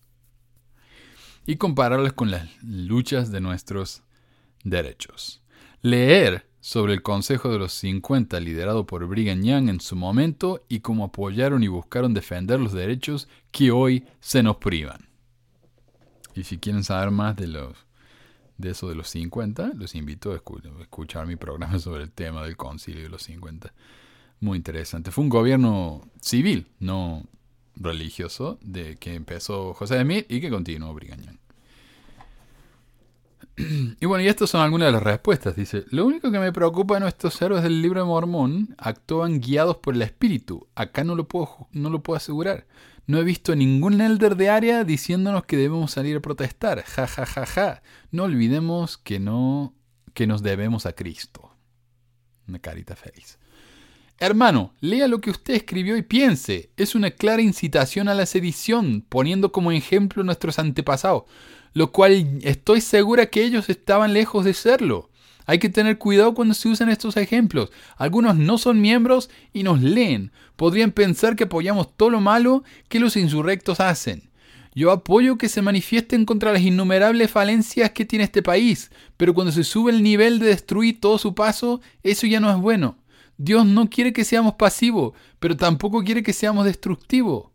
[1.48, 4.02] y compararlas con las luchas de nuestros
[4.64, 5.40] derechos.
[5.80, 11.04] Leer sobre el Consejo de los 50 liderado por Brigham en su momento y cómo
[11.04, 15.08] apoyaron y buscaron defender los derechos que hoy se nos privan.
[16.34, 17.74] Y si quieren saber más de los
[18.58, 22.58] de eso de los 50, los invito a escuchar mi programa sobre el tema del
[22.58, 23.72] concilio de los 50.
[24.40, 25.10] Muy interesante.
[25.10, 27.24] Fue un gobierno civil, no
[27.80, 31.20] religioso de que empezó José Smith y que continuó Brigham
[34.00, 35.56] Y bueno, y estas son algunas de las respuestas.
[35.56, 39.76] Dice, lo único que me preocupa de nuestros héroes del libro de Mormón actúan guiados
[39.78, 40.68] por el espíritu.
[40.74, 42.66] Acá no lo puedo, no lo puedo asegurar.
[43.06, 46.82] No he visto ningún elder de área diciéndonos que debemos salir a protestar.
[46.82, 47.82] Ja, ja, ja, ja.
[48.10, 49.74] No olvidemos que no,
[50.14, 51.56] que nos debemos a Cristo.
[52.46, 53.37] Una carita feliz.
[54.20, 56.70] Hermano, lea lo que usted escribió y piense.
[56.76, 61.22] Es una clara incitación a la sedición, poniendo como ejemplo nuestros antepasados,
[61.72, 65.08] lo cual estoy segura que ellos estaban lejos de serlo.
[65.46, 67.70] Hay que tener cuidado cuando se usan estos ejemplos.
[67.96, 70.32] Algunos no son miembros y nos leen.
[70.56, 74.30] Podrían pensar que apoyamos todo lo malo que los insurrectos hacen.
[74.74, 79.52] Yo apoyo que se manifiesten contra las innumerables falencias que tiene este país, pero cuando
[79.52, 82.98] se sube el nivel de destruir todo su paso, eso ya no es bueno.
[83.38, 87.50] Dios no quiere que seamos pasivos, pero tampoco quiere que seamos destructivos.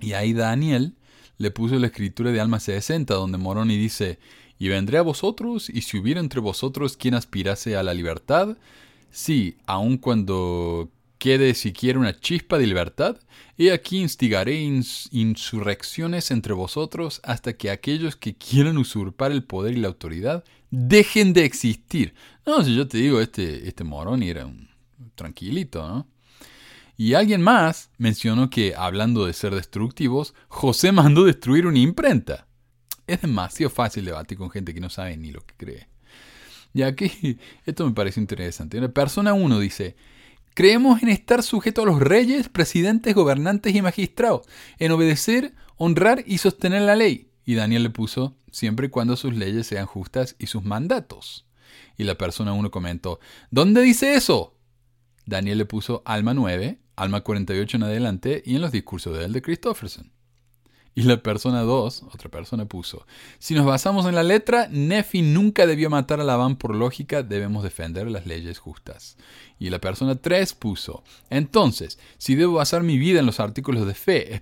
[0.00, 0.94] Y ahí Daniel
[1.36, 4.18] le puso la escritura de Alma 60, donde Moroni dice,
[4.58, 8.56] y vendré a vosotros, y si hubiera entre vosotros quien aspirase a la libertad,
[9.10, 13.18] sí, aun cuando quede siquiera una chispa de libertad,
[13.58, 14.54] he aquí instigaré
[15.10, 21.32] insurrecciones entre vosotros hasta que aquellos que quieran usurpar el poder y la autoridad dejen
[21.32, 22.14] de existir.
[22.46, 24.68] No, si yo te digo, este, este Moroni era un
[25.14, 26.08] tranquilito, ¿no?
[26.96, 32.46] Y alguien más mencionó que, hablando de ser destructivos, José mandó destruir una imprenta.
[33.06, 35.88] Es demasiado fácil debatir con gente que no sabe ni lo que cree.
[36.72, 38.80] Y aquí, esto me parece interesante.
[38.80, 39.94] La persona 1 dice,
[40.54, 44.46] creemos en estar sujeto a los reyes, presidentes, gobernantes y magistrados,
[44.78, 47.30] en obedecer, honrar y sostener la ley.
[47.44, 51.46] Y Daniel le puso, siempre y cuando sus leyes sean justas y sus mandatos.
[51.98, 54.55] Y la persona 1 comentó, ¿dónde dice eso?
[55.26, 59.32] Daniel le puso alma 9, alma 48 en adelante y en los discursos de él
[59.32, 60.10] de Christofferson.
[60.94, 63.06] Y la persona 2, otra persona puso,
[63.38, 67.62] si nos basamos en la letra, Nefi nunca debió matar a Labán por lógica, debemos
[67.62, 69.18] defender las leyes justas.
[69.58, 73.92] Y la persona 3 puso, entonces, si debo basar mi vida en los artículos de
[73.92, 74.40] fe,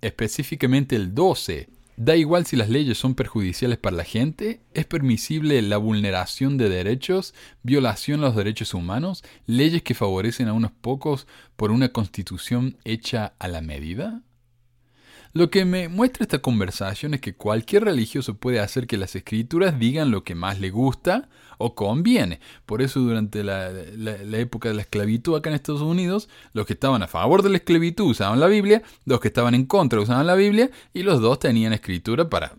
[0.00, 1.68] específicamente el 12,
[2.02, 6.70] Da igual si las leyes son perjudiciales para la gente, es permisible la vulneración de
[6.70, 12.78] derechos, violación a los derechos humanos, leyes que favorecen a unos pocos por una constitución
[12.84, 14.22] hecha a la medida.
[15.34, 19.78] Lo que me muestra esta conversación es que cualquier religioso puede hacer que las escrituras
[19.78, 21.28] digan lo que más le gusta
[21.60, 22.40] o conviene.
[22.64, 27.02] Por eso durante la, época de la esclavitud acá en Estados Unidos, los que estaban
[27.02, 30.34] a favor de la esclavitud usaban la Biblia, los que estaban en contra usaban la
[30.34, 32.56] Biblia y los dos tenían escritura para,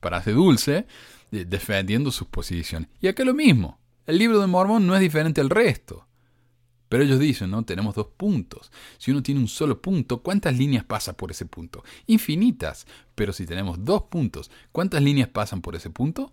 [0.00, 0.86] para hacer dulce,
[1.30, 2.90] defendiendo sus posiciones.
[3.00, 3.78] Y acá lo mismo.
[4.06, 6.06] El libro de Mormón no es diferente al resto.
[6.88, 7.64] Pero ellos dicen, ¿no?
[7.64, 8.70] Tenemos dos puntos.
[8.98, 11.84] Si uno tiene un solo punto, ¿cuántas líneas pasa por ese punto?
[12.06, 12.86] Infinitas.
[13.14, 16.32] Pero si tenemos dos puntos, ¿cuántas líneas pasan por ese punto?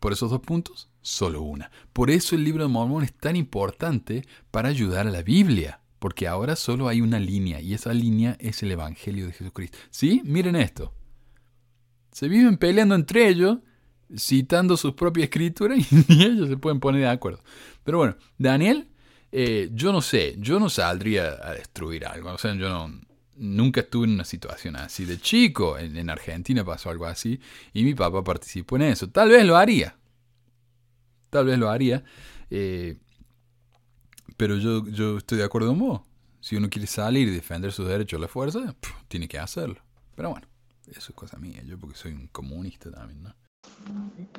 [0.00, 1.70] Por esos dos puntos, solo una.
[1.92, 5.80] Por eso el libro de Mormón es tan importante para ayudar a la Biblia.
[5.98, 9.76] Porque ahora solo hay una línea y esa línea es el Evangelio de Jesucristo.
[9.90, 10.22] ¿Sí?
[10.24, 10.94] Miren esto.
[12.10, 13.58] Se viven peleando entre ellos,
[14.16, 17.40] citando sus propias escrituras y ellos se pueden poner de acuerdo.
[17.84, 18.90] Pero bueno, Daniel
[19.32, 22.32] eh, yo no sé, yo no saldría a destruir algo.
[22.32, 23.00] O sea, yo no,
[23.40, 25.04] nunca estuve en una situación así.
[25.04, 27.40] De chico, en, Argentina pasó algo así
[27.72, 29.08] y mi papá participó en eso.
[29.08, 29.96] Tal vez lo haría.
[31.30, 32.04] Tal vez lo haría.
[32.50, 32.96] Eh,
[34.36, 36.00] pero yo, yo estoy de acuerdo con vos.
[36.40, 38.74] Si uno quiere salir y defender sus derechos a la fuerza,
[39.08, 39.80] tiene que hacerlo.
[40.14, 40.46] Pero bueno,
[40.86, 41.62] eso es cosa mía.
[41.64, 43.34] Yo porque soy un comunista también, ¿no?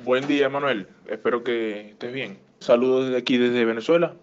[0.04, 0.88] Buen día, Manuel.
[1.06, 2.38] Espero que estés bien.
[2.60, 4.16] Saludos desde aquí, desde Venezuela.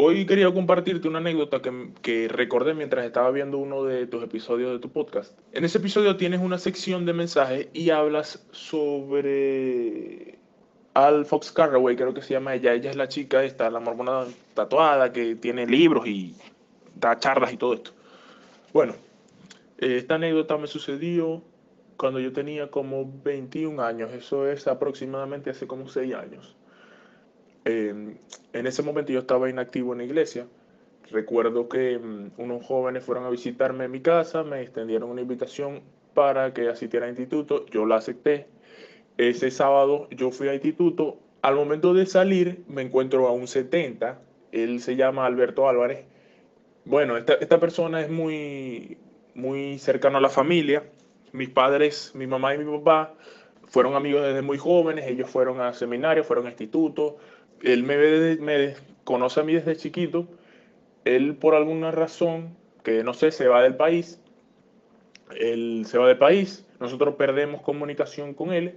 [0.00, 4.78] Hoy quería compartirte una anécdota que, recordé mientras estaba viendo uno de tus episodios de
[4.78, 5.36] tu podcast.
[5.50, 10.38] En ese episodio tienes una sección de mensajes y hablas sobre
[10.94, 12.74] Al Fox Carraway, creo que se llama ella.
[12.74, 16.36] Ella es la chica esta, la mormona tatuada, que tiene libros y
[16.94, 17.90] da charlas y todo esto.
[18.72, 18.94] Bueno,
[19.78, 21.42] esta anécdota me sucedió
[21.96, 24.12] cuando yo tenía como 21 años.
[24.12, 26.54] Eso es aproximadamente hace como 6 años.
[27.68, 28.16] Em,
[28.54, 30.46] en ese momento yo estaba inactivo en la iglesia.
[31.10, 35.82] Recuerdo que mm, unos jóvenes fueron a visitarme en mi casa, me extendieron una invitación
[36.14, 38.46] para que asistiera al instituto, yo la acepté.
[39.18, 44.18] Ese sábado yo fui al instituto, al momento de salir me encuentro a un 70,
[44.52, 46.06] él se llama Alberto Álvarez.
[46.86, 48.96] Bueno, esta, persona es muy,
[49.34, 50.84] muy cercano a la familia.
[51.32, 53.14] Mis padres, mi mamá y mi papá
[53.66, 57.14] fueron amigos desde muy jóvenes, ellos fueron a seminarios, fueron a institutos,
[57.62, 60.28] él me, conoce a mí desde chiquito,
[61.04, 64.20] él por alguna razón, que no sé, se va del país,
[65.36, 68.74] él se va del país, nosotros perdemos comunicación con él,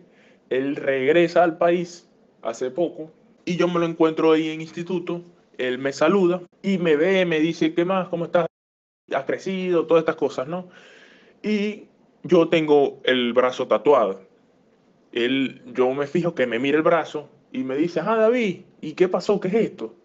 [0.49, 2.09] él regresa al país
[2.41, 3.11] hace poco
[3.45, 5.21] y yo me lo encuentro ahí en instituto,
[5.57, 8.07] él me saluda y me ve, me dice, ¿qué más?
[8.09, 8.47] ¿Cómo estás?
[9.13, 9.85] ¿Has crecido?
[9.85, 10.69] Todas estas cosas, ¿no?
[11.43, 11.85] Y
[12.23, 14.21] yo tengo el brazo tatuado.
[15.11, 18.93] Él, yo me fijo que me mira el brazo y me dice, ah, David, ¿y
[18.93, 19.39] qué pasó?
[19.39, 19.95] ¿Qué es esto?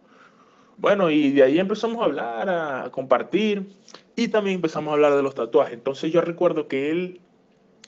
[0.79, 3.67] Bueno, y de ahí empezamos a hablar, a compartir,
[4.15, 5.75] y también empezamos a hablar de los tatuajes.
[5.75, 7.21] Entonces yo recuerdo que él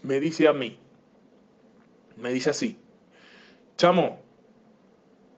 [0.03, 0.79] me dice a mí,
[2.17, 2.79] me dice así,
[3.77, 4.21] chamo,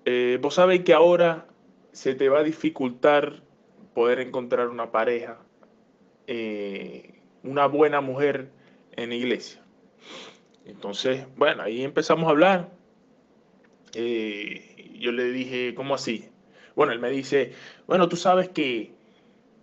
[0.04, 1.46] eh, vos sabéis que ahora
[1.92, 3.42] se te va a dificultar
[3.94, 5.38] poder encontrar una pareja,
[6.26, 8.50] eh, una buena mujer
[8.96, 9.60] en la iglesia.
[10.64, 12.70] Entonces, bueno, ahí empezamos a hablar.
[13.94, 16.26] Eh, yo le dije, ¿cómo así?
[16.74, 17.52] Bueno, él me dice,
[17.86, 18.92] bueno, tú sabes que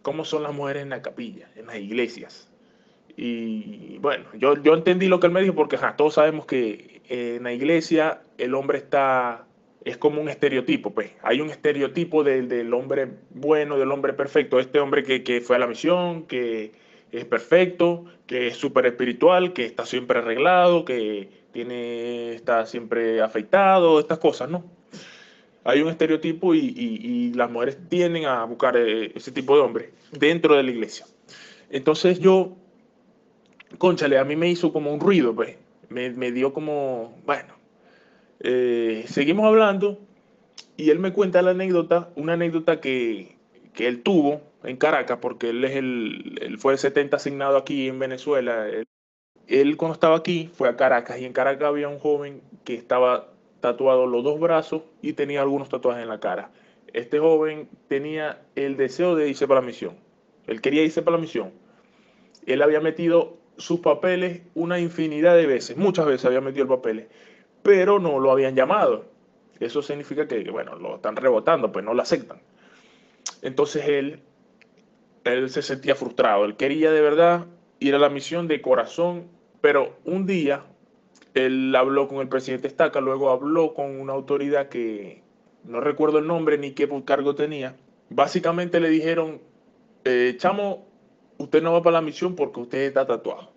[0.01, 2.49] cómo son las mujeres en la capilla, en las iglesias.
[3.15, 7.43] Y bueno, yo, yo entendí lo que él me dijo porque todos sabemos que en
[7.43, 9.47] la iglesia el hombre está
[9.87, 11.11] es como un estereotipo, pues.
[11.23, 14.59] Hay un estereotipo del, hombre bueno, del hombre perfecto.
[14.59, 16.73] Este hombre que, fue a la misión, que
[17.11, 23.99] es perfecto, que es súper espiritual, que está siempre arreglado, que tiene, está siempre afeitado,
[23.99, 24.63] estas cosas, ¿no?
[25.63, 30.55] Hay un estereotipo y, las mujeres tienden a buscar eh, ese tipo de hombre dentro
[30.55, 31.07] de la iglesia.
[31.71, 32.55] Entonces yo,
[33.79, 35.57] conchale, a mí me hizo como un ruido, pues.
[35.89, 37.55] Me, me dio como, bueno,
[38.41, 39.99] eh, seguimos hablando
[40.75, 43.35] y él me cuenta la anécdota, una anécdota que,
[43.79, 47.97] él tuvo en Caracas, porque él, es el, él fue el 70 asignado aquí en
[47.97, 48.67] Venezuela.
[49.47, 53.29] Él, cuando estaba aquí fue a Caracas y en Caracas había un joven que estaba
[53.61, 56.51] tatuado los dos brazos y tenía algunos tatuajes en la cara.
[56.93, 59.95] Este joven tenía el deseo de irse para la misión.
[60.47, 61.51] Él quería irse para la misión.
[62.45, 67.07] Él había metido sus papeles una infinidad de veces, muchas veces había metido el papeles
[67.67, 69.03] pero no lo habían llamado.
[69.59, 72.39] Eso significa que, bueno, lo están rebotando, pues no lo aceptan.
[73.41, 74.21] Entonces él,
[75.25, 77.45] él se sentía frustrado, él quería de verdad
[77.79, 79.27] ir a la misión de corazón,
[79.61, 80.63] pero un día
[81.33, 85.21] él habló con el presidente Estaca, luego habló con una autoridad que
[85.63, 87.75] no recuerdo el nombre ni qué cargo tenía.
[88.09, 89.41] Básicamente le dijeron,
[90.05, 90.87] eh, chamo,
[91.37, 93.51] usted no va para la misión porque usted está tatuado.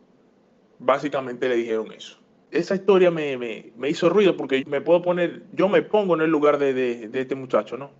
[0.78, 2.20] Básicamente le dijeron eso
[2.50, 6.58] esa historia me, hizo ruido porque me puedo poner, yo me pongo en el lugar
[6.58, 7.90] de, este muchacho, ¿no?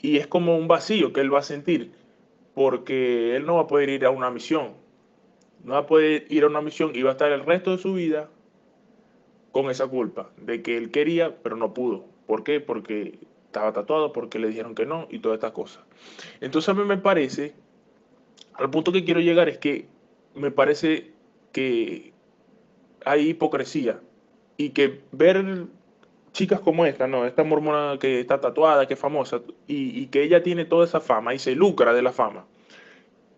[0.00, 1.92] Y es como un vacío que él va a sentir
[2.54, 4.72] porque él no va a poder ir a una misión.
[5.64, 7.78] No va a poder ir a una misión y va a estar el resto de
[7.78, 8.28] su vida
[9.52, 12.04] con esa culpa de que él quería, pero no pudo.
[12.26, 12.60] ¿Por qué?
[12.60, 15.82] Porque estaba tatuado, porque le dijeron que no y todas estas cosas.
[16.40, 17.54] Entonces a mí me parece,
[18.54, 19.88] al punto que quiero llegar es que
[20.34, 21.10] me parece
[21.52, 22.12] que
[23.04, 24.00] hay hipocresía
[24.56, 25.66] y que ver
[26.32, 27.26] chicas como esta, ¿no?
[27.26, 31.34] Esta mormona que está tatuada, que es famosa, y, que ella tiene toda esa fama
[31.34, 32.44] y se lucra de la fama.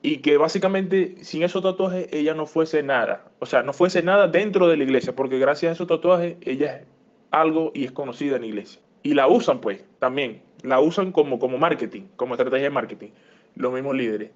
[0.02, 3.24] Y que básicamente sin esos tatuajes ella no fuese nada.
[3.38, 6.76] O sea, no fuese nada dentro de la iglesia, porque gracias a esos tatuajes ella
[6.76, 6.86] es
[7.30, 8.80] algo y es conocida en la iglesia.
[9.02, 10.42] Y la usan pues también.
[10.62, 13.08] La usan como, como marketing, como estrategia de marketing.
[13.54, 14.30] Los mismos líderes.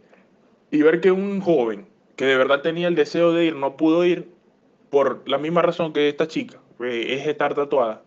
[0.71, 1.87] Y ver que un joven
[2.17, 4.29] que de verdad tenía el deseo de ir, no pudo ir,
[4.91, 8.03] por la misma razón que esta chica, es estar tatuada,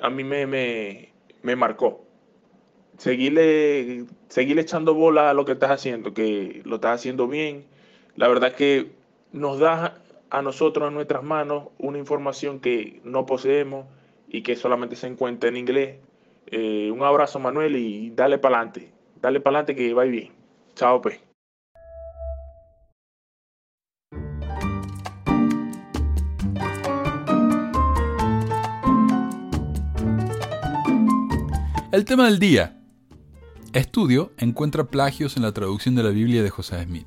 [0.00, 2.04] a mí me, me, marcó.
[2.98, 7.64] Seguirle, seguirle echando bola a lo que estás haciendo, que lo estás haciendo bien.
[8.16, 8.90] La verdad que
[9.32, 13.86] nos da a nosotros en nuestras manos una información que no poseemos
[14.26, 16.00] y que solamente se encuentra en inglés.
[16.48, 18.90] Eh, un abrazo Manuel y dale para adelante.
[19.22, 20.32] Dale para adelante que va bien.
[20.74, 21.20] Chao pues.
[31.92, 32.77] El tema del día.
[33.78, 37.06] Estudio encuentra plagios en la traducción de la Biblia de José Smith.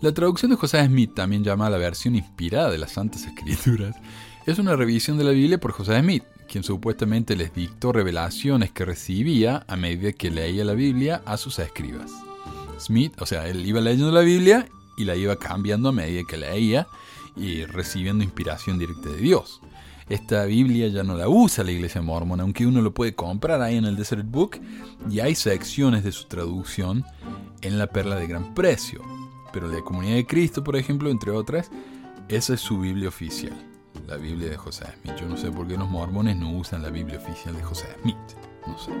[0.00, 3.94] La traducción de José Smith, también llamada la versión inspirada de las Santas Escrituras,
[4.46, 8.84] es una revisión de la Biblia por José Smith, quien supuestamente les dictó revelaciones que
[8.84, 12.10] recibía a medida que leía la Biblia a sus escribas.
[12.80, 14.66] Smith, o sea, él iba leyendo la Biblia
[14.96, 16.88] y la iba cambiando a medida que leía
[17.36, 19.60] y recibiendo inspiración directa de Dios.
[20.08, 23.76] Esta Biblia ya no la usa la iglesia mormona, aunque uno lo puede comprar ahí
[23.76, 24.60] en el Desert Book
[25.08, 27.04] y hay secciones de su traducción
[27.62, 29.02] en la perla de gran precio.
[29.52, 31.70] Pero la comunidad de Cristo, por ejemplo, entre otras,
[32.28, 33.56] esa es su Biblia oficial,
[34.06, 35.16] la Biblia de José Smith.
[35.20, 38.16] Yo no sé por qué los mormones no usan la Biblia oficial de José Smith.
[38.66, 38.92] No sé.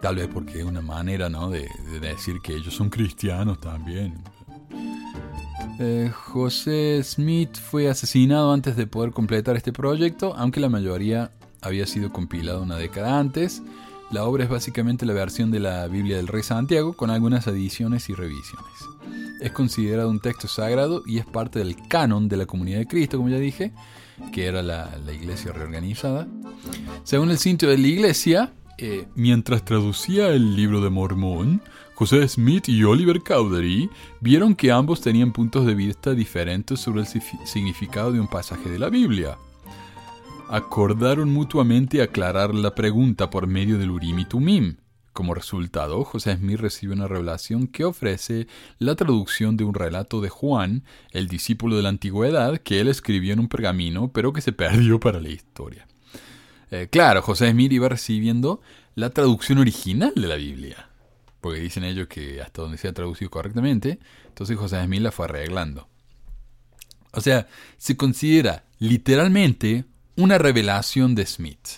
[0.00, 1.50] Tal vez porque es una manera ¿no?
[1.50, 4.22] de, de decir que ellos son cristianos también.
[5.78, 11.30] Eh, José Smith fue asesinado antes de poder completar este proyecto, aunque la mayoría
[11.62, 13.62] había sido compilado una década antes.
[14.10, 18.08] La obra es básicamente la versión de la Biblia del Rey Santiago con algunas adiciones
[18.08, 18.72] y revisiones.
[19.40, 23.18] Es considerado un texto sagrado y es parte del canon de la comunidad de Cristo,
[23.18, 23.72] como ya dije,
[24.32, 26.26] que era la, iglesia reorganizada.
[27.04, 31.62] Según el sitio de la iglesia, eh, mientras traducía el libro de Mormón,
[31.98, 33.90] José Smith y Oliver Cowdery
[34.20, 38.78] vieron que ambos tenían puntos de vista diferentes sobre el significado de un pasaje de
[38.78, 39.36] la Biblia.
[40.48, 44.76] acordaron mutuamente aclarar la pregunta por medio del Urim y Tumim.
[45.12, 48.46] Como resultado, José Smith recibe una revelación que ofrece
[48.78, 53.32] la traducción de un relato de Juan, el discípulo de la antigüedad, que él escribió
[53.32, 55.88] en un pergamino, pero que se perdió para la historia.
[56.70, 58.60] Eh, claro, José Smith iba recibiendo
[58.94, 60.87] la traducción original de la Biblia,
[61.40, 65.88] porque dicen ellos que hasta donde sea traducido correctamente, entonces José Smith la fue arreglando.
[67.12, 69.84] O sea, se considera literalmente
[70.16, 71.68] una revelación de Smith.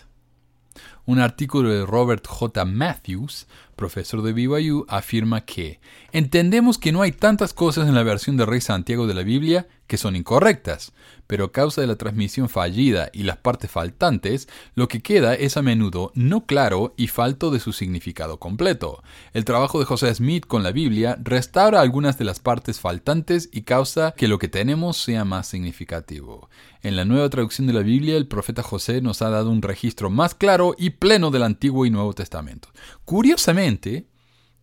[1.06, 2.64] Un artículo de Robert J.
[2.64, 5.80] Matthews, profesor de BYU, afirma que
[6.12, 9.66] entendemos que no hay tantas cosas en la versión de Rey Santiago de la Biblia
[9.86, 10.92] que son incorrectas,
[11.30, 15.56] pero a causa de la transmisión fallida y las partes faltantes, lo que queda es
[15.56, 19.04] a menudo no claro y falto de su significado completo.
[19.32, 23.62] El trabajo de José Smith con la Biblia restaura algunas de las partes faltantes y
[23.62, 26.50] causa que lo que tenemos sea más significativo.
[26.82, 30.10] En la nueva traducción de la Biblia, el profeta José nos ha dado un registro
[30.10, 32.70] más claro y pleno del Antiguo y Nuevo Testamento.
[33.04, 34.08] Curiosamente,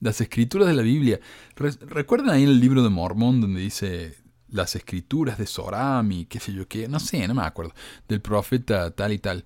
[0.02, 1.22] las escrituras de la Biblia,
[1.56, 6.54] ¿recuerdan ahí el libro de Mormón donde dice las escrituras de Soram y qué sé
[6.54, 7.74] yo qué, no sé, no me acuerdo,
[8.08, 9.46] del profeta tal y tal.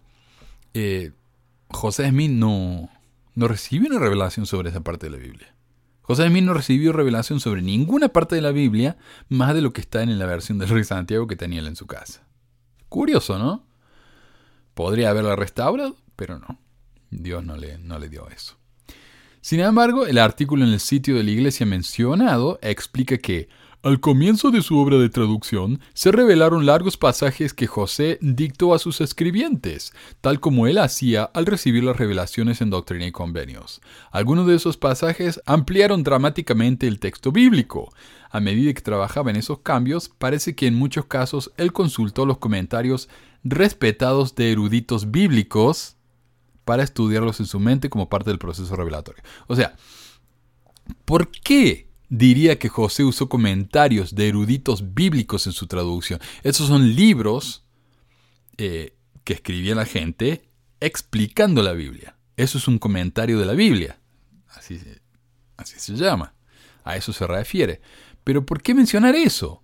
[0.74, 1.12] Eh,
[1.70, 2.89] José Smith no,
[3.36, 5.56] no recibió una revelación sobre esa parte de la Biblia.
[6.02, 8.97] José Smith no recibió revelación sobre ninguna parte de la Biblia
[9.30, 11.76] más de lo que está en la versión del rey Santiago que tenía él en
[11.76, 12.24] su casa.
[12.89, 13.66] Curioso, ¿no?
[14.74, 16.60] Podría haberla restaurado, pero no.
[17.12, 18.58] Dios no le, no le dio eso.
[19.41, 23.49] Sin embargo, el artículo en el sitio de la iglesia mencionado explica que
[23.84, 28.79] al comienzo de su obra de traducción, se revelaron largos pasajes que José dictó a
[28.79, 33.82] sus escribientes, tal como él hacía al recibir las revelaciones en Doctrina y Convenios.
[34.11, 37.91] Algunos de esos pasajes ampliaron dramáticamente el texto bíblico.
[38.29, 42.38] A medida que trabajaba en esos cambios, parece que en muchos casos él consultó los
[42.38, 43.09] comentarios
[43.43, 45.97] respetados de eruditos bíblicos
[46.65, 49.23] para estudiarlos en su mente como parte del proceso revelatorio.
[49.47, 49.73] O sea,
[51.03, 56.20] ¿por qué diría que José usó comentarios de eruditos bíblicos en su traducción.
[56.43, 57.64] Esos son libros
[58.57, 58.93] eh,
[59.24, 60.49] que escribía la gente
[60.82, 62.18] explicando la Biblia.
[62.36, 63.97] Eso es un comentario de la Biblia.
[64.49, 64.78] Así,
[65.55, 66.34] así se llama.
[66.84, 67.80] A eso se refiere.
[68.26, 69.64] Pero ¿por qué mencionar eso?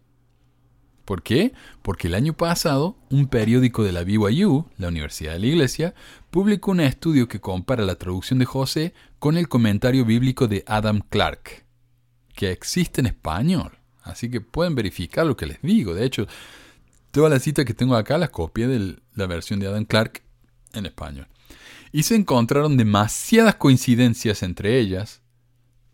[1.04, 1.52] ¿Por qué?
[1.82, 5.96] Porque el año pasado un periódico de la BYU, la Universidad de la Iglesia,
[6.30, 11.02] publicó un estudio que compara la traducción de José con el comentario bíblico de Adam
[11.10, 11.67] Clarke
[12.38, 13.72] que existe en español.
[14.04, 15.96] Así que pueden verificar lo que les digo.
[15.96, 16.28] De hecho,
[17.12, 20.22] toda la cita que tengo acá las copié de la versión de Adam Clark
[20.74, 21.28] en español.
[21.92, 25.22] Y se encontraron demasiadas coincidencias entre ellas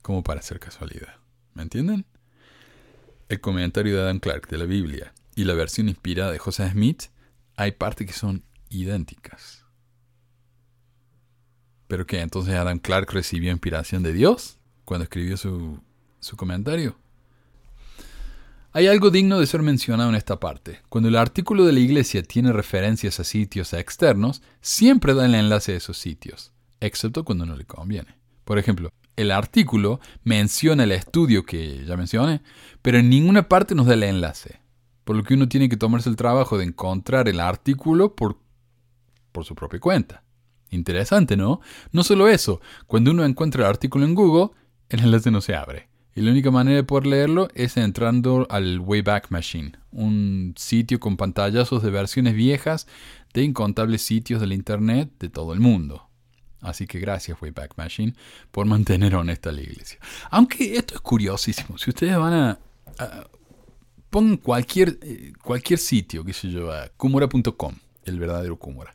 [0.02, 1.16] como para ser casualidad.
[1.54, 2.06] ¿Me entienden?
[3.30, 7.04] El comentario de Adam Clark de la Biblia y la versión inspirada de José Smith
[7.56, 9.64] hay partes que son idénticas.
[11.88, 12.20] ¿Pero qué?
[12.20, 15.80] ¿Entonces Adam Clark recibió inspiración de Dios cuando escribió su
[16.24, 16.98] su comentario.
[18.76, 20.82] Hay algo digno de ser mencionado en esta parte.
[20.90, 25.74] Cuando el artículo de la iglesia tiene referencias a sitios externos, siempre da el enlace
[25.74, 28.16] a esos sitios, excepto cuando no le conviene.
[28.46, 32.42] Por ejemplo, el artículo menciona el estudio que ya mencioné,
[32.82, 34.60] pero en ninguna parte nos da el enlace.
[35.04, 38.40] Por lo que uno tiene que tomarse el trabajo de encontrar el artículo por,
[39.32, 40.24] por su propia cuenta.
[40.72, 41.62] Interesante, ¿no?
[41.92, 44.56] No solo eso, cuando uno encuentra el artículo en Google,
[44.90, 45.93] el enlace no se abre.
[46.16, 51.18] Y la única manera de poder leerlo es entrando al Wayback Machine, un sitio con
[51.18, 52.88] pantallazos de versiones viejas
[53.34, 56.08] de incontables sitios del Internet de todo el mundo.
[56.62, 58.14] Así que gracias Wayback Machine
[58.52, 60.00] por mantener honesta la iglesia.
[60.30, 61.78] Aunque esto es curiosísimo.
[61.78, 62.60] Si ustedes van a...
[64.10, 68.94] pongan cualquier, eh, cualquier sitio, qué sé yo, a kumora.com, el verdadero Kumora.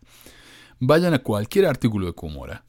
[0.78, 2.64] Vayan a cualquier artículo de Kumora,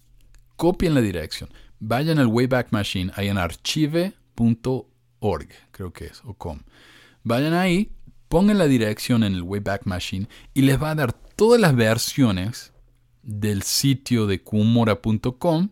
[0.56, 6.34] copien la dirección, vayan al Wayback Machine, hay en archive .org, creo que es, o
[6.34, 6.60] com.
[7.24, 7.92] Vayan ahí,
[8.30, 12.74] pongan la dirección en el Wayback Machine y les va a dar todas las versiones
[13.24, 15.70] del sitio de kumora.com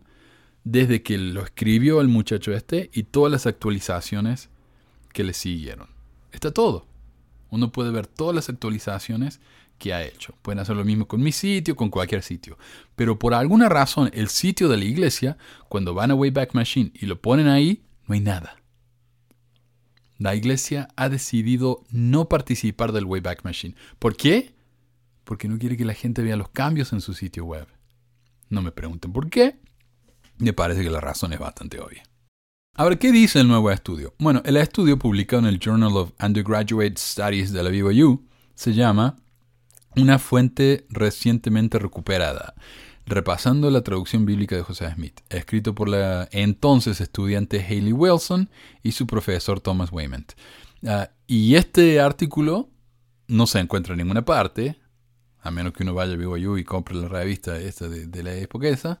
[0.64, 4.50] desde que lo escribió el muchacho este y todas las actualizaciones
[5.12, 5.88] que le siguieron.
[6.30, 6.86] Está todo.
[7.50, 9.40] Uno puede ver todas las actualizaciones
[9.78, 10.34] que ha hecho.
[10.42, 12.58] Pueden hacer lo mismo con mi sitio, con cualquier sitio.
[12.96, 15.38] Pero por alguna razón, el sitio de la iglesia,
[15.68, 18.57] cuando van a Wayback Machine y lo ponen ahí, no hay nada.
[20.18, 23.76] La iglesia ha decidido no participar del Wayback Machine.
[24.00, 24.52] ¿Por qué?
[25.22, 27.68] Porque no quiere que la gente vea los cambios en su sitio web.
[28.48, 29.60] No me pregunten por qué.
[30.38, 32.02] Me parece que la razón es bastante obvia.
[32.74, 34.14] Ahora, ¿qué dice el nuevo estudio?
[34.18, 39.16] Bueno, el estudio publicado en el Journal of Undergraduate Studies de la BYU se llama
[39.96, 42.54] una fuente recientemente recuperada,
[43.08, 48.50] repasando la traducción bíblica de José Smith, escrito por la entonces estudiante Haley Wilson
[48.82, 50.32] y su profesor Thomas Wayment.
[50.86, 52.68] Ah, y este artículo
[53.26, 54.78] no se encuentra en ninguna parte,
[55.40, 58.68] a menos que uno vaya a BYU y compre la revista esta de, la época
[58.68, 59.00] esa.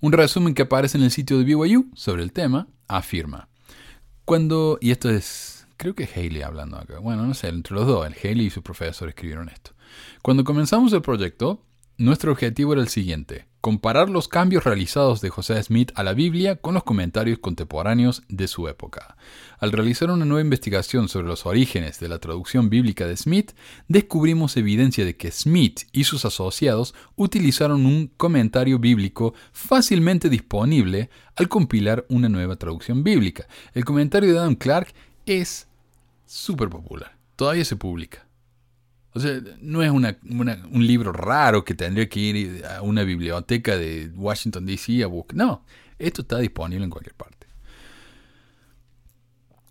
[0.00, 3.48] Un resumen que aparece en el sitio de BYU sobre el tema afirma,
[4.24, 8.06] cuando, y esto es, creo que Haley hablando acá, bueno, no sé, entre los dos,
[8.06, 9.72] el Haley y su profesor escribieron esto.
[10.22, 11.64] Cuando comenzamos el proyecto,
[12.02, 16.56] nuestro objetivo era el siguiente, comparar los cambios realizados de José Smith a la Biblia
[16.56, 19.16] con los comentarios contemporáneos de su época.
[19.60, 23.52] Al realizar una nueva investigación sobre los orígenes de la traducción bíblica de Smith,
[23.86, 31.48] descubrimos evidencia de que Smith y sus asociados utilizaron un comentario bíblico fácilmente disponible al
[31.48, 33.46] compilar una nueva traducción bíblica.
[33.74, 34.92] El comentario de Adam Clark
[35.24, 35.68] es
[36.26, 38.26] súper popular, todavía se publica.
[39.14, 44.10] O sea, no es un libro raro que tendría que ir a una biblioteca de
[44.14, 45.02] Washington, D.C.
[45.02, 45.36] a buscar.
[45.36, 45.64] No,
[45.98, 47.42] esto está disponible en cualquier parte.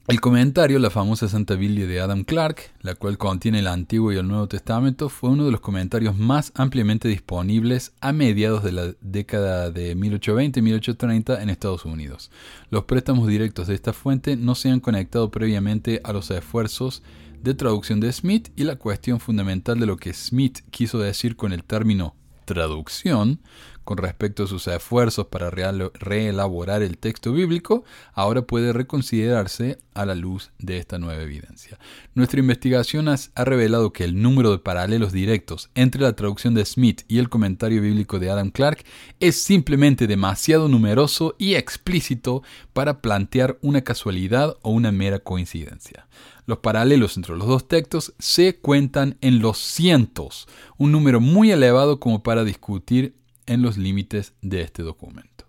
[0.08, 4.18] El comentario, la famosa Santa Biblia de Adam Clark, la cual contiene el Antiguo y
[4.18, 8.94] el Nuevo Testamento, fue uno de los comentarios más ampliamente disponibles a mediados de la
[9.00, 12.30] década de 1820-1830 en Estados Unidos.
[12.72, 17.04] Los préstamos directos de esta fuente no se han conectado previamente a los esfuerzos
[17.44, 21.54] de traducción de Smith y la cuestión fundamental de lo que Smith quiso decir con
[21.54, 22.16] el término
[22.46, 23.40] traducción
[23.84, 27.84] con respecto a sus esfuerzos para reelaborar el texto bíblico,
[28.14, 31.80] ahora puede reconsiderarse a la luz de esta nueva evidencia.
[32.14, 37.02] Nuestra investigación ha revelado que el número de paralelos directos entre la traducción de Smith
[37.08, 38.86] y el comentario bíblico de Adam Clark
[39.20, 46.08] es simplemente demasiado numeroso y explícito para plantear una casualidad o una mera coincidencia.
[46.52, 52.02] Los paralelos entre los dos textos se cuentan en los cientos, un número muy elevado
[52.02, 55.46] como para discutir en los límites de este documento.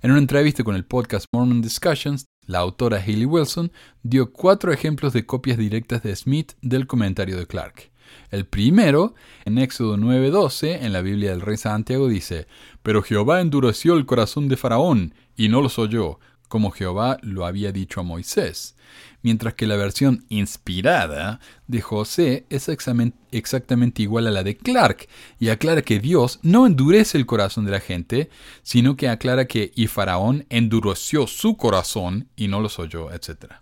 [0.00, 3.72] En una entrevista con el podcast Mormon Discussions, la autora Haley Wilson
[4.04, 7.90] dio cuatro ejemplos de copias directas de Smith del comentario de Clark.
[8.30, 12.46] El primero, en Éxodo 9:12, en la Biblia del Rey Santiago, dice,
[12.84, 17.72] Pero Jehová endureció el corazón de Faraón, y no los oyó, como Jehová lo había
[17.72, 18.76] dicho a Moisés
[19.22, 25.08] mientras que la versión inspirada de José es exactamente igual a la de Clark
[25.38, 28.30] y aclara que Dios no endurece el corazón de la gente,
[28.62, 33.54] sino que aclara que y Faraón endureció su corazón y no los oyó, etc.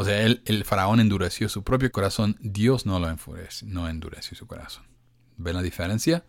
[0.00, 4.46] O sea, el, faraón endureció su propio corazón, Dios no lo enfureció, no endureció su
[4.46, 4.84] corazón.
[5.36, 6.24] ¿Ven la diferencia?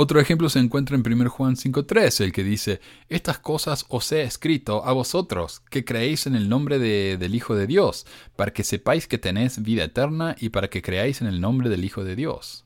[0.00, 4.22] Otro ejemplo se encuentra en 1 Juan 5.3, el que dice, Estas cosas os he
[4.22, 9.08] escrito a vosotros, que creéis en el nombre del Hijo de Dios, para que sepáis
[9.08, 12.64] que tenéis vida eterna y para que creáis en el nombre del Hijo de Dios.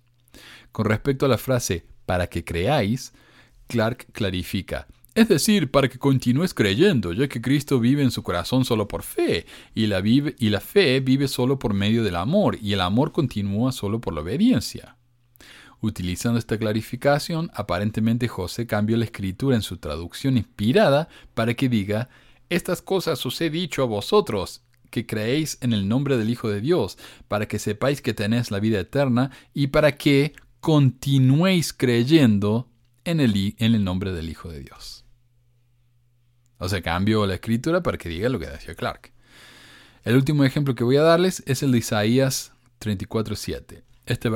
[0.72, 3.14] Con respecto a la frase, para que creáis,
[3.66, 8.66] Clark clarifica, es decir, para que continúes creyendo, ya que Cristo vive en su corazón
[8.66, 12.58] solo por fe, y la, vive, y la fe vive solo por medio del amor,
[12.60, 14.98] y el amor continúa solo por la obediencia.
[15.82, 22.08] Utilizando esta clarificación, aparentemente José cambió la escritura en su traducción inspirada para que diga,
[22.48, 26.60] estas cosas os he dicho a vosotros, que creéis en el nombre del Hijo de
[26.60, 32.68] Dios, para que sepáis que tenéis la vida eterna y para que continuéis creyendo
[33.04, 35.04] en el, en el nombre del Hijo de Dios.
[36.58, 39.10] O sea, cambió la escritura para que diga lo que decía Clark.
[40.04, 43.82] El último ejemplo que voy a darles es el de Isaías 34.7.
[44.06, 44.30] Este,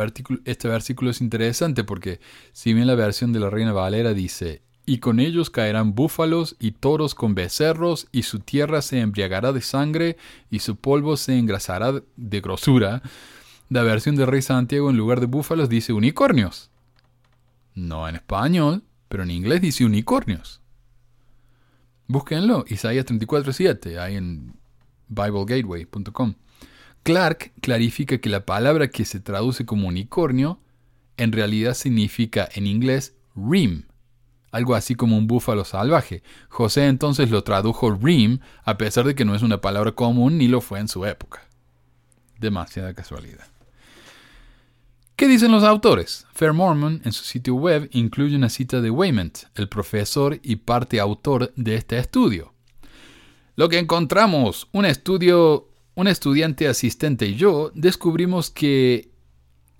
[0.44, 2.20] este versículo, es interesante porque
[2.52, 6.70] si bien la versión de la Reina Valera dice, y con ellos caerán búfalos y
[6.70, 10.16] toros con becerros, y su tierra se embriagará de sangre,
[10.50, 13.02] y su polvo se engrasará de grosura.
[13.68, 16.70] La versión de Rey Santiago en lugar de búfalos dice unicornios.
[17.74, 20.60] No en español, pero en inglés dice unicornios.
[22.06, 24.54] Búsquenlo, Isaías 34.7, ahí en
[25.08, 26.34] BibleGateway.com.
[27.06, 30.58] Clark clarifica que la palabra que se traduce como unicornio
[31.16, 33.84] en realidad significa en inglés rim,
[34.50, 36.24] algo así como un búfalo salvaje.
[36.48, 40.48] José entonces lo tradujo rim a pesar de que no es una palabra común ni
[40.48, 41.46] lo fue en su época.
[42.40, 43.46] Demasiada casualidad.
[45.14, 46.26] ¿Qué dicen los autores?
[46.32, 50.98] Fair Mormon en su sitio web incluye una cita de Wayment, el profesor y parte
[50.98, 52.52] autor de este estudio.
[53.54, 59.10] Lo que encontramos, un estudio un estudiante asistente y yo descubrimos que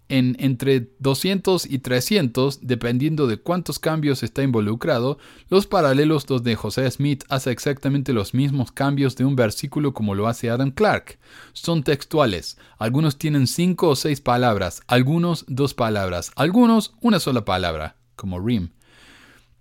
[0.09, 6.91] en entre 200 y 300, dependiendo de cuántos cambios está involucrado, los paralelos donde José
[6.91, 11.19] Smith hace exactamente los mismos cambios de un versículo como lo hace Adam Clark.
[11.53, 17.97] Son textuales, algunos tienen cinco o seis palabras, algunos dos palabras, algunos una sola palabra,
[18.15, 18.71] como rim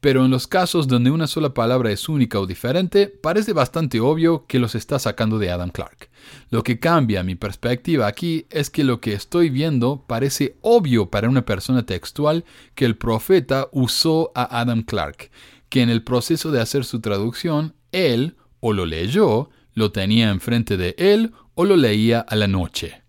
[0.01, 4.45] pero en los casos donde una sola palabra es única o diferente, parece bastante obvio
[4.47, 6.09] que los está sacando de Adam Clark.
[6.49, 11.29] Lo que cambia mi perspectiva aquí es que lo que estoy viendo parece obvio para
[11.29, 15.31] una persona textual que el profeta usó a Adam Clark,
[15.69, 20.77] que en el proceso de hacer su traducción, él o lo leyó, lo tenía enfrente
[20.77, 23.01] de él o lo leía a la noche.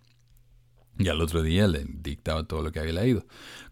[0.99, 3.26] Y al otro día le dictaba todo lo que había leído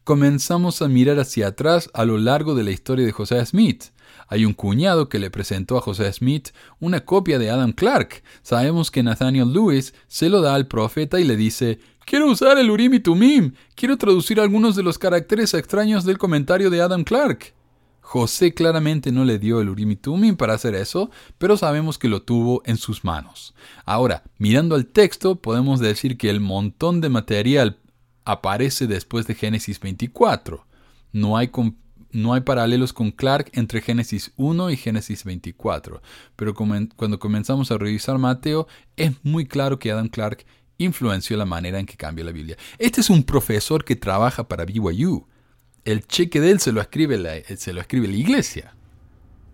[0.05, 3.85] comenzamos a mirar hacia atrás a lo largo de la historia de José Smith.
[4.29, 8.23] Hay un cuñado que le presentó a José Smith una copia de Adam Clark.
[8.43, 12.71] Sabemos que Nathaniel Lewis se lo da al profeta y le dice, quiero usar el
[12.71, 17.55] Urim y Tumim, quiero traducir algunos de los caracteres extraños del comentario de Adam Clark.
[18.01, 22.09] José claramente no le dio el Urim y Tumim para hacer eso, pero sabemos que
[22.09, 23.55] lo tuvo en sus manos.
[23.87, 27.79] Ahora, mirando al texto, podemos decir que el montón de material
[28.25, 30.67] aparece después de Génesis 24.
[31.13, 31.51] No hay,
[32.13, 36.03] no hay paralelos con Clark entre Génesis 1 y Génesis 24.
[36.37, 38.67] Pero cuando comenzamos a revisar Mateo,
[38.97, 40.45] es muy claro que Adam Clark
[40.79, 42.57] influenció la manera en que cambia la Biblia.
[42.79, 45.27] Este es un profesor que trabaja para BYU.
[45.85, 48.75] El cheque de él se lo escribe la, se lo escribe la iglesia.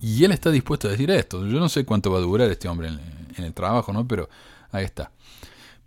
[0.00, 1.46] Y él está dispuesto a decir esto.
[1.46, 3.00] Yo no sé cuánto va a durar este hombre en,
[3.36, 4.06] en el trabajo, ¿no?
[4.06, 4.30] Pero
[4.70, 5.12] ahí está.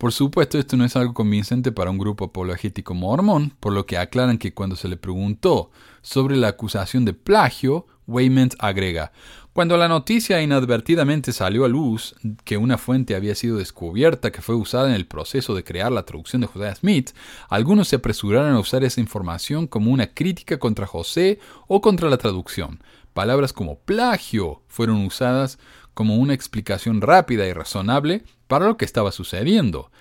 [0.04, 3.98] Por supuesto, esto no es algo convincente para un grupo apologético mormón, por lo que
[3.98, 9.14] aclaran que cuando se le preguntó sobre la acusación de plagio, Wayment agrega,
[9.54, 14.56] cuando la noticia inadvertidamente salió a luz que una fuente había sido descubierta que fue
[14.56, 17.12] usada en el proceso de crear la traducción de José Smith,
[17.48, 22.18] algunos se apresuraron a usar esa información como una crítica contra José o contra la
[22.18, 22.84] traducción.
[23.14, 25.60] Palabras como plagio fueron usadas
[25.94, 29.92] como una explicación rápida y razonable para lo que estaba sucediendo.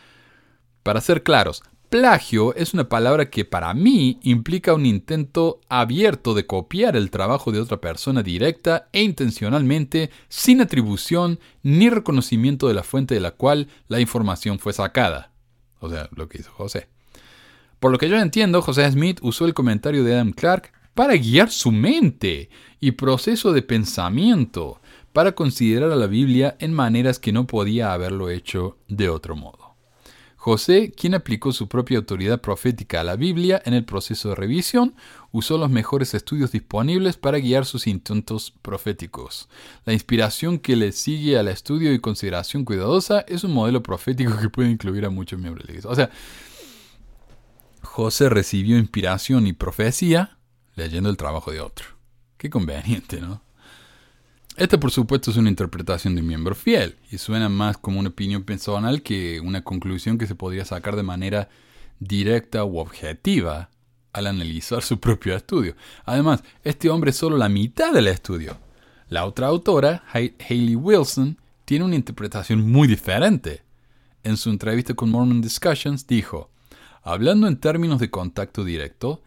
[0.82, 6.46] Para ser claros, plagio es una palabra que para mí implica un intento abierto de
[6.46, 12.82] copiar el trabajo de otra persona directa e intencionalmente, sin atribución ni reconocimiento de la
[12.82, 15.32] fuente de la cual la información fue sacada.
[15.80, 16.88] O sea, lo que hizo José.
[17.78, 21.50] Por lo que yo entiendo, José Smith usó el comentario de Adam Clark para guiar
[21.50, 22.48] su mente
[22.80, 24.80] y proceso de pensamiento
[25.12, 29.72] para considerar a la Biblia en maneras que no podía haberlo hecho de otro modo.
[30.36, 34.96] José, quien aplicó su propia autoridad profética a la Biblia en el proceso de revisión,
[35.30, 39.48] usó los mejores estudios disponibles para guiar sus intentos proféticos.
[39.84, 44.48] La inspiración que le sigue al estudio y consideración cuidadosa es un modelo profético que
[44.48, 45.90] puede incluir a muchos miembros de la iglesia.
[45.90, 46.10] O sea,
[47.82, 50.38] José recibió inspiración y profecía
[50.74, 51.86] leyendo el trabajo de otro.
[52.36, 53.42] Qué conveniente, ¿no?
[54.56, 58.10] Esta por supuesto es una interpretación de un miembro fiel y suena más como una
[58.10, 61.48] opinión personal que una conclusión que se podría sacar de manera
[62.00, 63.70] directa u objetiva
[64.12, 65.74] al analizar su propio estudio.
[66.04, 68.58] Además, este hombre es solo la mitad del estudio.
[69.08, 73.62] La otra autora, Hayley Wilson, tiene una interpretación muy diferente.
[74.22, 76.50] En su entrevista con Mormon Discussions dijo,
[77.02, 79.22] hablando en términos de contacto directo,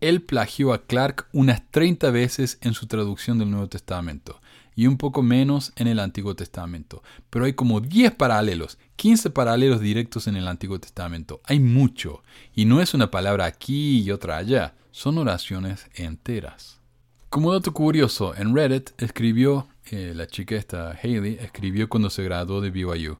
[0.00, 4.40] él plagió a Clark unas 30 veces en su traducción del Nuevo Testamento
[4.80, 7.02] y un poco menos en el Antiguo Testamento.
[7.28, 11.42] Pero hay como 10 paralelos, 15 paralelos directos en el Antiguo Testamento.
[11.44, 12.22] Hay mucho.
[12.54, 16.80] Y no es una palabra aquí y otra allá, son oraciones enteras.
[17.28, 22.62] Como dato curioso, en Reddit escribió, eh, la chica esta, Haley, escribió cuando se graduó
[22.62, 23.18] de BYU.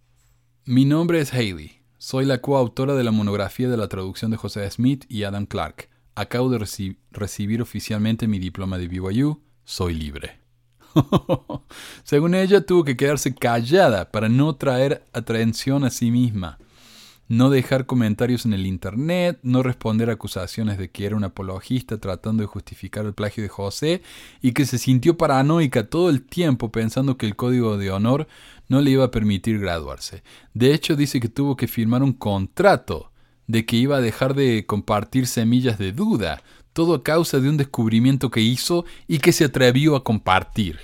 [0.65, 1.83] Mi nombre es Haley.
[1.99, 5.91] Soy la coautora de la monografía de la traducción de José Smith y Adam Clark.
[6.15, 9.43] Acabo de recibir oficialmente mi diploma de BYU.
[9.65, 10.40] Soy libre.
[12.05, 16.59] Según ella, tuvo que quedarse callada para no traer atención a sí misma,
[17.29, 22.43] no dejar comentarios en el Internet, no responder acusaciones de que era un apologista tratando
[22.43, 24.03] de justificar el plagio de José
[24.43, 28.27] y que se sintió paranoica todo el tiempo pensando que el código de honor
[28.69, 30.25] no le iba a permitir graduarse.
[30.55, 33.13] De hecho, dice que tuvo que firmar un contrato
[33.47, 36.43] de que iba a dejar de compartir semillas de duda
[36.81, 40.79] todo a causa de un descubrimiento que hizo y que se atrevió a compartir.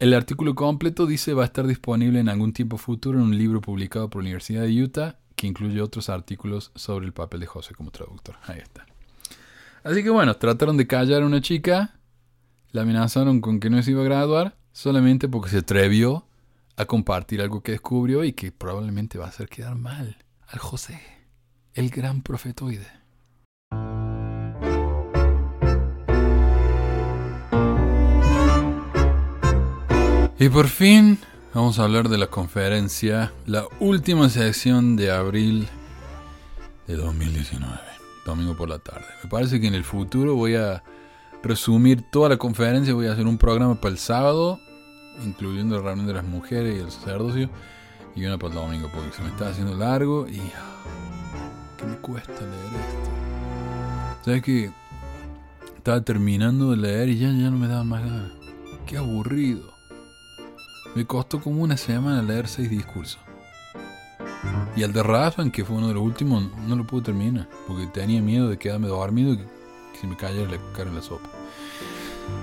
[0.00, 3.60] El artículo completo dice va a estar disponible en algún tiempo futuro en un libro
[3.60, 7.76] publicado por la Universidad de Utah que incluye otros artículos sobre el papel de José
[7.76, 8.34] como traductor.
[8.42, 8.86] Ahí está.
[9.84, 11.94] Así que bueno, trataron de callar a una chica,
[12.72, 16.26] la amenazaron con que no se iba a graduar solamente porque se atrevió
[16.74, 20.16] a compartir algo que descubrió y que probablemente va a hacer quedar mal
[20.48, 21.00] al José,
[21.74, 22.98] el gran profetoide.
[30.40, 31.18] Y por fin
[31.52, 35.66] vamos a hablar de la conferencia, la última sesión de abril
[36.86, 37.68] de 2019,
[38.24, 39.06] domingo por la tarde.
[39.24, 40.84] Me parece que en el futuro voy a
[41.42, 44.60] resumir toda la conferencia, voy a hacer un programa para el sábado,
[45.24, 47.50] incluyendo la reunión de las mujeres y el sacerdocio,
[48.14, 50.40] y una para el domingo, porque se me está haciendo largo y...
[51.76, 53.10] ¿Qué me cuesta leer esto?
[54.24, 54.70] ¿Sabes que
[55.76, 58.32] Estaba terminando de leer y ya, ya no me daban más ganas.
[58.86, 59.77] Qué aburrido.
[60.94, 63.20] Me costó como una semana leer seis discursos.
[64.76, 67.48] Y el de Rafa, que fue uno de los últimos, no lo pude terminar.
[67.66, 69.44] Porque tenía miedo de quedarme dormido y que
[70.00, 71.28] se me cayera la cara en la sopa.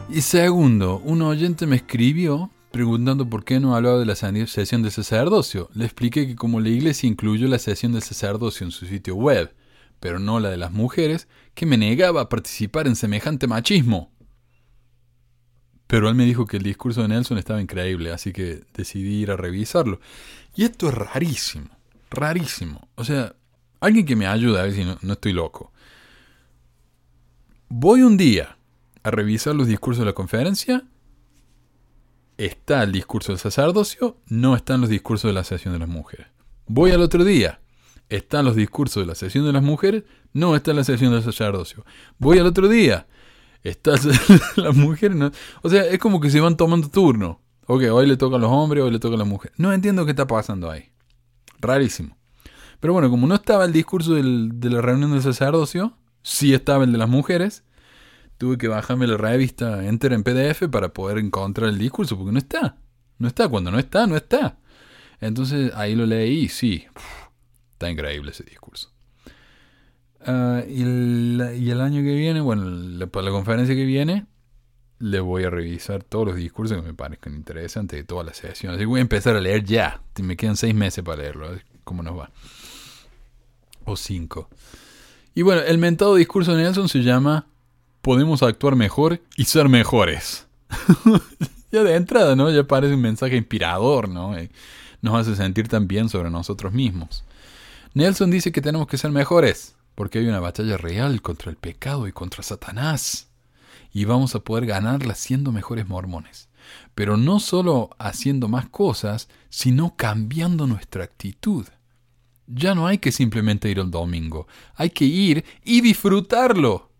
[0.09, 4.91] Y segundo, un oyente me escribió preguntando por qué no hablaba de la sesión de
[4.91, 5.69] sacerdocio.
[5.73, 9.53] Le expliqué que como la iglesia incluyó la sesión del sacerdocio en su sitio web,
[10.01, 14.11] pero no la de las mujeres, que me negaba a participar en semejante machismo.
[15.88, 19.31] Pero él me dijo que el discurso de Nelson estaba increíble, así que decidí ir
[19.31, 19.99] a revisarlo.
[20.55, 21.69] Y esto es rarísimo,
[22.09, 22.88] rarísimo.
[22.95, 23.36] O sea,
[23.79, 25.71] alguien que me ayude a ver si no, no estoy loco.
[27.69, 28.57] Voy un día
[29.03, 30.83] a revisar los discursos de la conferencia.
[32.38, 36.27] Está el discurso del sacerdocio, no están los discursos de la sesión de las mujeres.
[36.67, 37.61] Voy al otro día,
[38.09, 41.86] están los discursos de la sesión de las mujeres, no está la sesión del sacerdocio.
[42.17, 43.07] Voy al otro día,
[43.70, 43.95] está
[44.55, 45.32] las mujeres, no.
[45.61, 47.41] O sea, es como que se van tomando turno.
[47.68, 49.57] Ok, hoy le toca a los hombres, hoy le toca a las mujeres.
[49.57, 50.91] No entiendo qué está pasando ahí.
[51.59, 52.18] Rarísimo.
[52.80, 56.84] Pero bueno, como no estaba el discurso del, de la reunión del sacerdocio, sí estaba
[56.84, 57.63] el de las mujeres,
[58.38, 62.39] tuve que bajarme la revista Enter en PDF para poder encontrar el discurso, porque no
[62.39, 62.78] está.
[63.18, 63.47] No está.
[63.49, 64.59] Cuando no está, no está.
[65.20, 66.86] Entonces ahí lo leí sí,
[67.72, 68.94] está increíble ese discurso.
[70.28, 74.26] Uh, y, el, y, el, año que viene, bueno, para la conferencia que viene,
[74.99, 78.78] le voy a revisar todos los discursos que me parezcan interesantes de todas las sesiones.
[78.78, 80.01] Así que voy a empezar a leer ya.
[80.21, 81.49] Me quedan seis meses para leerlo.
[81.84, 82.32] Cómo nos va.
[83.84, 84.49] O cinco.
[85.36, 87.45] Y bueno, el mentado discurso de Nelson se llama
[88.01, 90.47] Podemos actuar mejor y ser mejores.
[91.71, 92.49] ya de entrada, ¿no?
[92.49, 94.34] Ya parece un mensaje inspirador, ¿no?
[95.01, 97.23] Nos hace sentir tan bien sobre nosotros mismos.
[97.93, 102.07] Nelson dice que tenemos que ser mejores, porque hay una batalla real contra el pecado
[102.07, 103.29] y contra Satanás.
[103.91, 106.49] Y vamos a poder ganarla siendo mejores mormones.
[106.93, 111.65] Pero no solo haciendo más cosas, sino cambiando nuestra actitud.
[112.47, 116.91] Ya no hay que simplemente ir el domingo, hay que ir y disfrutarlo.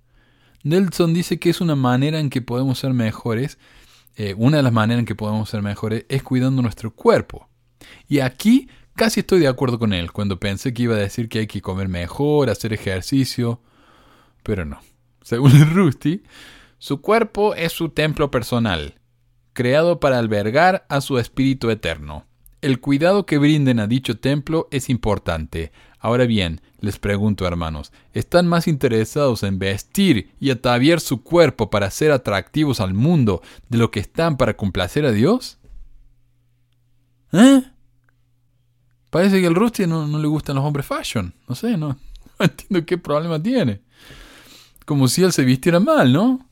[0.64, 3.60] Nelson dice que es una manera en que podemos ser mejores,
[4.16, 7.48] eh, una de las maneras en que podemos ser mejores es cuidando nuestro cuerpo.
[8.08, 11.40] Y aquí casi estoy de acuerdo con él cuando pensé que iba a decir que
[11.40, 13.62] hay que comer mejor, hacer ejercicio,
[14.44, 14.80] pero no.
[15.22, 16.24] Según Rusty,
[16.78, 18.96] su cuerpo es su templo personal,
[19.54, 22.26] creado para albergar a su espíritu eterno.
[22.62, 25.72] El cuidado que brinden a dicho templo es importante.
[26.00, 31.92] Ahora bien, les pregunto hermanos, ¿están más interesados en vestir y ataviar su cuerpo para
[31.92, 35.60] ser atractivos al mundo de lo que están para complacer a Dios?
[37.34, 37.64] ¿Eh?
[39.16, 41.34] Parece que al Rusty no, le gustan los hombres fashion.
[41.48, 41.98] No sé, no,
[42.38, 43.80] entiendo qué problema tiene.
[44.84, 46.50] Como si él se vistiera mal, ¿no?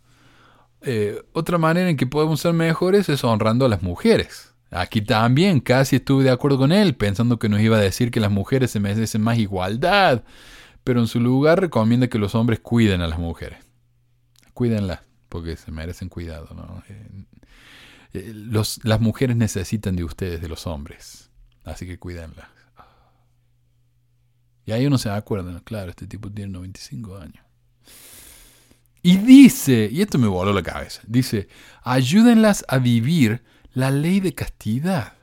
[0.80, 4.53] Eh, otra manera en que podemos ser mejores es honrando a las mujeres.
[4.72, 8.22] Aquí también casi estuve de acuerdo con él, pensando que nos iba a decir que
[8.22, 10.24] las mujeres se merecen más igualdad,
[10.86, 13.59] pero en su lugar recomienda que los hombres cuiden a las mujeres.
[14.53, 16.47] Cuídenlas, porque se merecen cuidado.
[16.55, 16.82] ¿no?
[16.88, 17.26] Eh,
[18.14, 21.30] eh, las mujeres necesitan de ustedes, de los hombres,
[21.66, 22.52] así que cuídenlas.
[24.66, 27.43] Y ahí uno se acuerda, claro, este tipo tiene 95 años.
[29.01, 31.49] Y dice, y esto me voló la cabeza, dice,
[31.84, 33.43] ayúdenlas a vivir
[33.74, 35.14] la ley de castidad.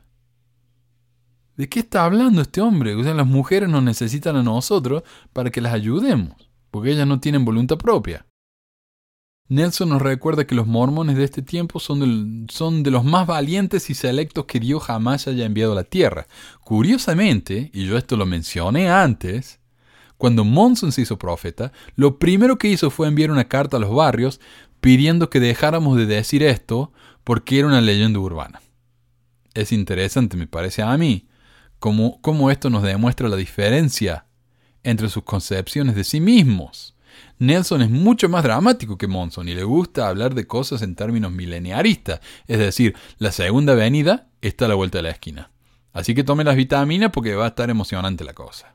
[1.57, 2.95] ¿De qué está hablando este hombre?
[2.95, 6.34] O sea, las mujeres nos necesitan a nosotros para que las ayudemos,
[6.70, 8.26] porque ellas no tienen voluntad propia.
[9.51, 13.26] Nelson nos recuerda que los mormones de este tiempo son de, son de los más
[13.26, 16.28] valientes y selectos que Dios jamás haya enviado a la tierra.
[16.61, 19.59] Curiosamente, y yo esto lo mencioné antes,
[20.16, 23.92] cuando Monson se hizo profeta, lo primero que hizo fue enviar una carta a los
[23.92, 24.40] barrios
[24.80, 26.92] pidiendo que dejáramos de decir esto
[27.24, 28.61] porque era una leyenda urbana.
[29.55, 31.26] Es interesante, me parece a mí,
[31.80, 34.26] cómo, cómo esto nos demuestra la diferencia
[34.84, 36.94] entre sus concepciones de sí mismos.
[37.41, 41.32] Nelson es mucho más dramático que Monson y le gusta hablar de cosas en términos
[41.32, 45.51] mileniaristas, es decir, la segunda venida está a la vuelta de la esquina.
[45.95, 48.74] Así que tome las vitaminas porque va a estar emocionante la cosa.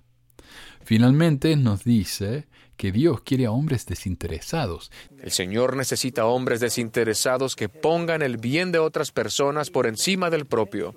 [0.84, 4.91] Finalmente nos dice que Dios quiere a hombres desinteresados.
[5.22, 10.47] El Señor necesita hombres desinteresados que pongan el bien de otras personas por encima del
[10.47, 10.95] propio.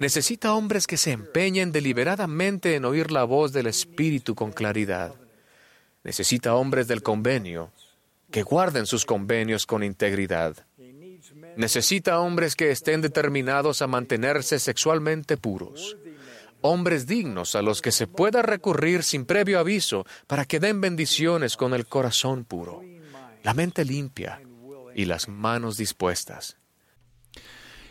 [0.00, 5.14] Necesita hombres que se empeñen deliberadamente en oír la voz del Espíritu con claridad.
[6.06, 7.72] Necesita hombres del convenio
[8.30, 10.56] que guarden sus convenios con integridad.
[11.56, 15.96] Necesita hombres que estén determinados a mantenerse sexualmente puros.
[16.60, 21.56] Hombres dignos a los que se pueda recurrir sin previo aviso para que den bendiciones
[21.56, 22.82] con el corazón puro,
[23.42, 24.40] la mente limpia
[24.94, 26.56] y las manos dispuestas.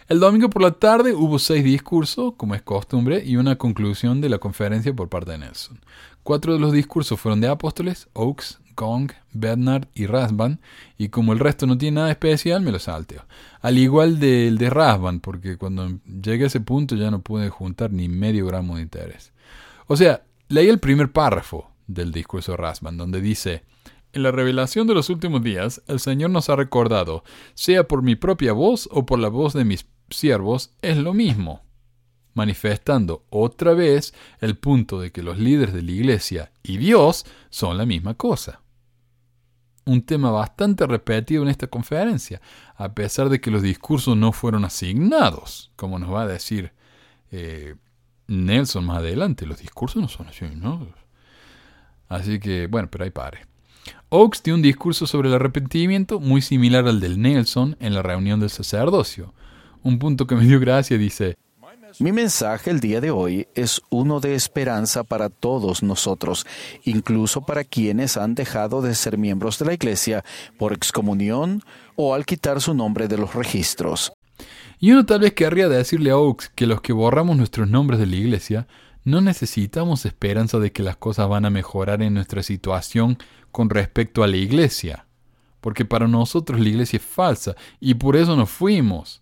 [0.08, 4.30] El domingo por la tarde hubo seis discursos, como es costumbre, y una conclusión de
[4.30, 5.82] la conferencia por parte de Nelson.
[6.26, 10.60] Cuatro de los discursos fueron de apóstoles, Oaks, Gong, Bernard y Rasban,
[10.98, 13.28] y como el resto no tiene nada especial, me lo salteo.
[13.62, 17.92] Al igual del de Rasban, porque cuando llegué a ese punto ya no pude juntar
[17.92, 19.34] ni medio gramo de interés.
[19.86, 23.62] O sea, leí el primer párrafo del discurso de Rasban, donde dice,
[24.12, 27.24] en la revelación de los últimos días, el Señor nos ha recordado,
[27.54, 31.65] sea por mi propia voz o por la voz de mis siervos, es lo mismo
[32.36, 37.78] manifestando otra vez el punto de que los líderes de la iglesia y Dios son
[37.78, 38.62] la misma cosa
[39.86, 42.42] un tema bastante repetido en esta conferencia,
[42.76, 46.74] a pesar de que los discursos no fueron asignados, como nos va a decir
[47.32, 47.76] eh,
[48.28, 49.46] Nelson más adelante.
[49.46, 50.90] Los discursos no son asignados.
[52.08, 53.46] Así que, bueno, pero ahí pare.
[54.10, 58.40] Oaks dio un discurso sobre el arrepentimiento muy similar al del Nelson en la reunión
[58.40, 59.34] del sacerdocio.
[59.84, 61.38] Un punto que me dio gracia dice,
[62.00, 66.46] mi mensaje el día de hoy es uno de esperanza para todos nosotros,
[66.84, 70.24] incluso para quienes han dejado de ser miembros de la Iglesia
[70.58, 71.62] por excomunión
[71.96, 74.14] o al quitar su nombre de los registros.
[74.80, 78.08] Y uno tal vez querría decirle a Oaks que los que borramos nuestros nombres de
[78.08, 78.68] la Iglesia
[79.04, 83.18] no necesitamos esperanza de que las cosas van a mejorar en nuestra situación
[83.52, 85.06] con respecto a la Iglesia,
[85.62, 89.22] porque para nosotros la Iglesia es falsa y por eso nos fuimos.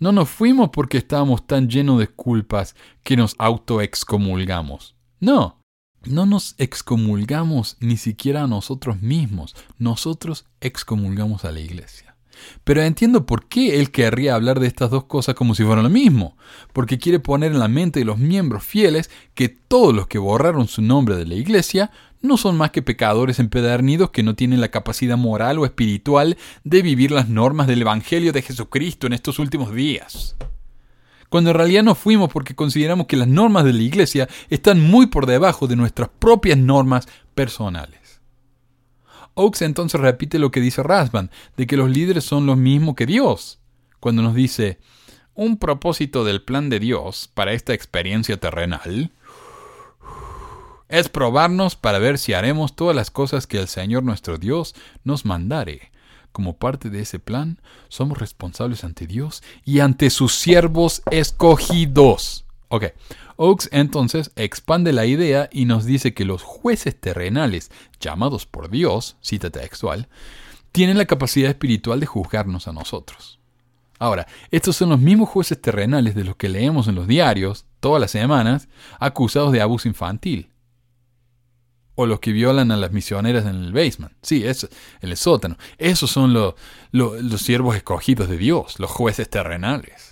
[0.00, 4.96] No nos fuimos porque estábamos tan llenos de culpas que nos autoexcomulgamos.
[5.20, 5.60] No,
[6.06, 9.54] no nos excomulgamos ni siquiera a nosotros mismos.
[9.76, 12.09] Nosotros excomulgamos a la iglesia.
[12.64, 15.90] Pero entiendo por qué él querría hablar de estas dos cosas como si fueran lo
[15.90, 16.36] mismo,
[16.72, 20.68] porque quiere poner en la mente de los miembros fieles que todos los que borraron
[20.68, 21.90] su nombre de la iglesia
[22.22, 26.82] no son más que pecadores empedernidos que no tienen la capacidad moral o espiritual de
[26.82, 30.36] vivir las normas del Evangelio de Jesucristo en estos últimos días.
[31.28, 35.06] Cuando en realidad no fuimos porque consideramos que las normas de la Iglesia están muy
[35.06, 37.99] por debajo de nuestras propias normas personales.
[39.34, 43.06] Oaks entonces repite lo que dice Rasban, de que los líderes son los mismos que
[43.06, 43.58] Dios,
[44.00, 44.78] cuando nos dice,
[45.34, 49.12] un propósito del plan de Dios para esta experiencia terrenal
[50.90, 54.74] es probarnos para ver si haremos todas las cosas que el Señor nuestro Dios
[55.04, 55.92] nos mandare.
[56.32, 62.44] Como parte de ese plan, somos responsables ante Dios y ante sus siervos escogidos.
[62.72, 62.84] Ok,
[63.34, 69.16] Oaks entonces expande la idea y nos dice que los jueces terrenales, llamados por Dios,
[69.20, 70.08] cita textual,
[70.70, 73.40] tienen la capacidad espiritual de juzgarnos a nosotros.
[73.98, 78.00] Ahora, estos son los mismos jueces terrenales de los que leemos en los diarios, todas
[78.00, 78.68] las semanas,
[79.00, 80.50] acusados de abuso infantil
[81.96, 84.12] o los que violan a las misioneras en el basement.
[84.22, 84.68] Sí, eso,
[85.02, 85.58] en el sótano.
[85.76, 90.09] Esos son los siervos escogidos de Dios, los jueces terrenales.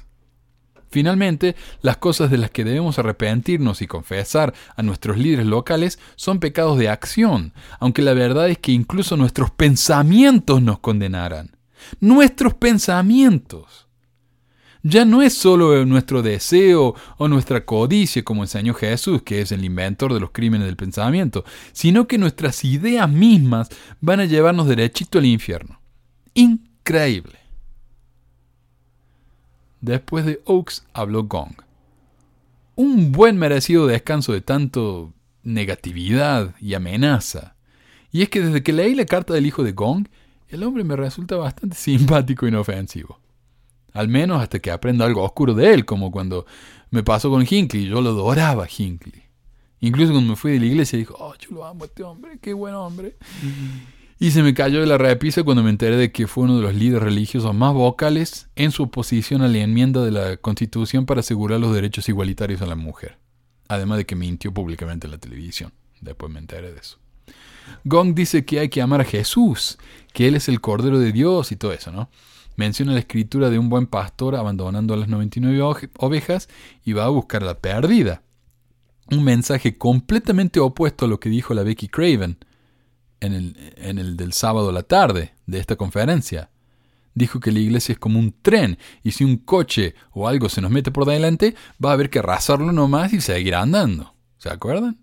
[0.91, 6.41] Finalmente, las cosas de las que debemos arrepentirnos y confesar a nuestros líderes locales son
[6.41, 11.57] pecados de acción, aunque la verdad es que incluso nuestros pensamientos nos condenarán.
[12.01, 13.89] Nuestros pensamientos
[14.82, 19.64] ya no es solo nuestro deseo o nuestra codicia, como enseñó Jesús, que es el
[19.64, 23.68] inventor de los crímenes del pensamiento, sino que nuestras ideas mismas
[24.01, 25.80] van a llevarnos derechito al infierno.
[26.34, 27.47] Increíble.
[29.81, 31.55] Después de Oaks habló Gong.
[32.74, 35.12] Un buen merecido descanso de tanto
[35.43, 37.57] negatividad y amenaza.
[38.11, 40.09] Y es que desde que leí la carta del hijo de Gong,
[40.49, 43.20] el hombre me resulta bastante simpático e inofensivo.
[43.93, 46.47] Al menos hasta que aprenda algo oscuro de él, como cuando
[46.91, 47.87] me pasó con Hinckley.
[47.87, 49.22] Yo lo adoraba a Hinckley.
[49.81, 52.39] Incluso cuando me fui de la iglesia, dijo, oh, yo lo amo a este hombre,
[52.41, 53.16] qué buen hombre.
[54.21, 56.62] Y se me cayó de la repisa cuando me enteré de que fue uno de
[56.62, 61.21] los líderes religiosos más vocales en su oposición a la enmienda de la Constitución para
[61.21, 63.19] asegurar los derechos igualitarios a la mujer.
[63.69, 65.73] Además de que mintió públicamente en la televisión.
[66.01, 66.99] Después me enteré de eso.
[67.85, 69.79] Gong dice que hay que amar a Jesús,
[70.12, 72.09] que Él es el Cordero de Dios y todo eso, ¿no?
[72.59, 75.62] menciona la escritura de un buen pastor abandonando a las 99
[75.99, 76.49] ovejas
[76.85, 78.23] y va a buscar la perdida.
[79.12, 82.37] Un mensaje completamente opuesto a lo que dijo la Becky Craven,
[83.21, 83.33] en
[83.99, 86.51] el, del sábado a la tarde de esta conferencia.
[87.14, 90.61] Dijo que la iglesia es como un tren y si un coche o algo se
[90.61, 91.55] nos mete por delante,
[91.85, 94.14] va a haber que arrasarlo nomás y seguir andando.
[94.39, 94.99] ¿Se acuerdan?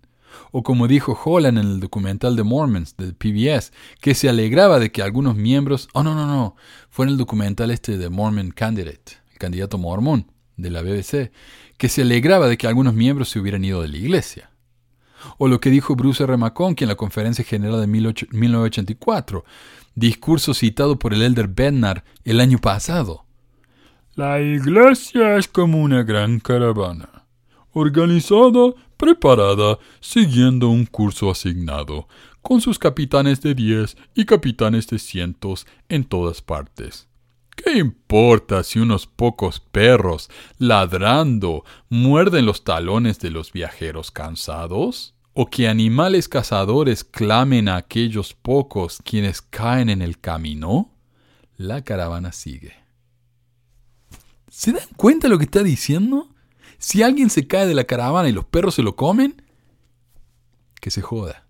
[0.50, 4.90] O como dijo Holland en el documental de Mormons del PBS, que se alegraba de
[4.90, 6.56] que algunos miembros, oh no, no, no,
[6.88, 11.32] fue en el documental este de Mormon Candidate, el candidato mormón de la BBC,
[11.76, 14.50] que se alegraba de que algunos miembros se hubieran ido de la iglesia.
[15.38, 16.36] O lo que dijo Bruce R.
[16.36, 19.44] McConkie en la Conferencia General de 1984,
[19.94, 23.24] discurso citado por el elder Bednar el año pasado.
[24.14, 27.26] La iglesia es como una gran caravana,
[27.72, 32.08] organizada, preparada, siguiendo un curso asignado,
[32.40, 37.08] con sus capitanes de diez y capitanes de cientos en todas partes.
[37.56, 45.14] ¿Qué importa si unos pocos perros, ladrando, muerden los talones de los viajeros cansados?
[45.32, 50.92] ¿O que animales cazadores clamen a aquellos pocos quienes caen en el camino?
[51.56, 52.74] La caravana sigue.
[54.48, 56.28] ¿Se dan cuenta de lo que está diciendo?
[56.78, 59.42] Si alguien se cae de la caravana y los perros se lo comen,
[60.80, 61.46] que se joda.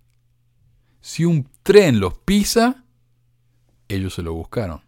[1.01, 2.85] Si un tren los pisa,
[3.89, 4.86] ellos se lo buscaron.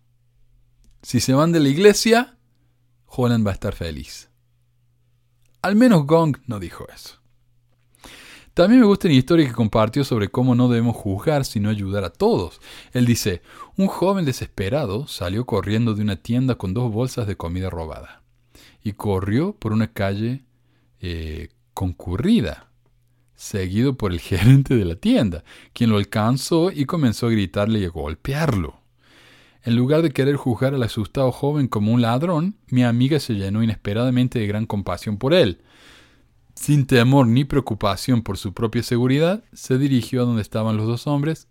[1.03, 2.37] Si se van de la iglesia,
[3.07, 4.29] Holland va a estar feliz.
[5.63, 7.19] Al menos Gong no dijo eso.
[8.55, 12.11] También me gusta una historia que compartió sobre cómo no debemos juzgar sino ayudar a
[12.11, 12.61] todos.
[12.93, 13.41] Él dice,
[13.77, 18.23] un joven desesperado salió corriendo de una tienda con dos bolsas de comida robada
[18.83, 20.45] y corrió por una calle
[21.01, 22.73] eh, concurrida,
[23.37, 27.85] seguido por el gerente de la tienda, quien lo alcanzó y comenzó a gritarle y
[27.85, 28.78] a golpearlo.
[29.63, 33.63] En lugar de querer juzgar al asustado joven como un ladrón, mi amiga se llenó
[33.63, 35.63] inesperadamente de gran compasión por él.
[36.55, 41.07] Sin temor ni preocupación por su propia seguridad, se dirigió a donde estaban los dos
[41.07, 41.49] hombres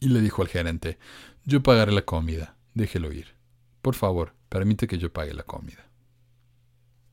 [0.00, 0.98] y le dijo al gerente,
[1.44, 3.34] yo pagaré la comida, déjelo ir.
[3.82, 5.90] Por favor, permite que yo pague la comida.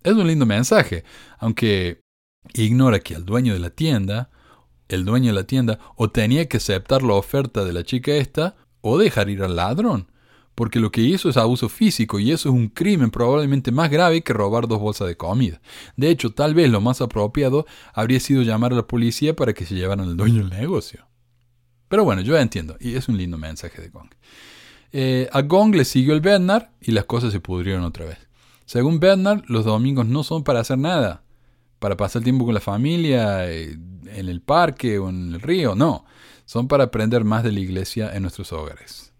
[0.03, 1.03] Es un lindo mensaje,
[1.38, 2.01] aunque
[2.53, 4.29] ignora que el dueño de la tienda,
[4.88, 8.55] el dueño de la tienda, o tenía que aceptar la oferta de la chica esta,
[8.82, 10.11] o dejar ir al ladrón
[10.56, 14.22] porque lo que hizo es abuso físico y eso es un crimen probablemente más grave
[14.22, 15.62] que robar dos bolsas de comida.
[15.95, 19.66] De hecho, tal vez lo más apropiado habría sido llamar a la policía para que
[19.66, 21.08] se llevaran al dueño del negocio.
[21.88, 24.10] Pero bueno, yo entiendo, y es un lindo mensaje de Gong.
[24.93, 28.18] Eh, a Gong le siguió el Bernard y las cosas se pudrieron otra vez.
[28.66, 31.24] Según Bernard, los domingos no son para hacer nada,
[31.80, 36.06] para pasar tiempo con la familia, eh, en el parque o en el río, no,
[36.45, 39.11] son para aprender más de la iglesia en nuestros hogares.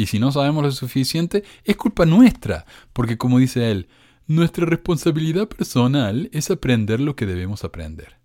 [0.00, 3.86] Y si no sabemos lo suficiente, es culpa nuestra, porque como dice él,
[4.26, 8.16] nuestra responsabilidad personal es aprender lo que debemos aprender.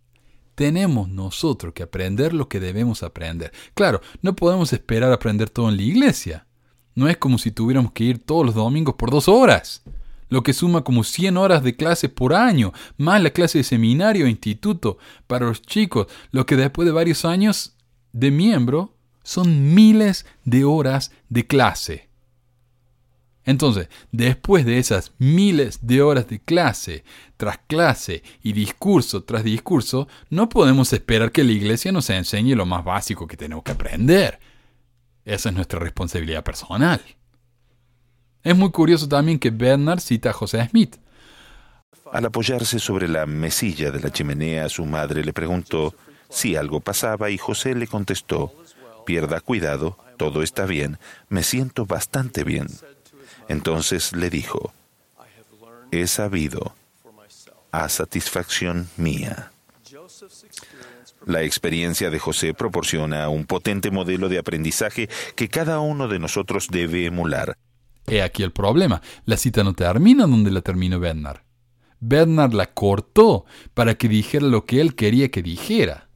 [0.55, 3.51] Tenemos nosotros que aprender lo que debemos aprender.
[3.73, 6.47] Claro, no podemos esperar aprender todo en la iglesia.
[6.93, 9.84] No es como si tuviéramos que ir todos los domingos por dos horas,
[10.30, 14.28] lo que suma como 100 horas de clase por año, más la clase de seminario
[14.28, 14.97] e instituto
[15.28, 17.76] para los chicos, lo que después de varios años
[18.13, 18.94] de miembro
[19.26, 22.07] son miles de horas de clase.
[23.43, 27.03] Entonces, después de esas miles de horas de clase
[27.38, 32.65] tras clase y discurso tras discurso, no podemos esperar que la iglesia nos enseñe lo
[32.65, 34.39] más básico que tenemos que aprender.
[35.26, 37.01] Esa es nuestra responsabilidad personal.
[38.43, 40.97] Es muy curioso también que Bernard cita a José Smith.
[42.11, 45.95] Al apoyarse sobre la mesilla de la chimenea, su madre le preguntó
[46.30, 48.53] si algo pasaba y José le contestó,
[49.06, 50.97] pierda cuidado, todo está bien,
[51.30, 52.68] me siento bastante bien.
[53.48, 54.73] Entonces le dijo,
[55.91, 56.73] he sabido
[57.72, 59.52] a satisfacción mía.
[61.26, 66.68] La experiencia de José proporciona un potente modelo de aprendizaje que cada uno de nosotros
[66.69, 67.57] debe emular.
[68.07, 69.02] He aquí el problema.
[69.26, 71.41] La cita no termina donde la terminó Bernard.
[71.99, 76.10] Bernard la cortó para que dijera lo que él quería que dijera.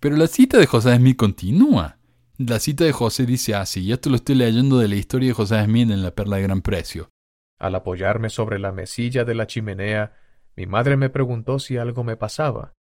[0.00, 1.98] Pero la cita de José Smith continúa.
[2.42, 5.34] La cita de José dice así, y esto lo estoy leyendo de la historia de
[5.34, 7.10] José Smith en La Perla de Gran Precio.
[7.58, 10.14] Al apoyarme sobre la mesilla de la chimenea,
[10.56, 12.72] mi madre me preguntó si algo me pasaba.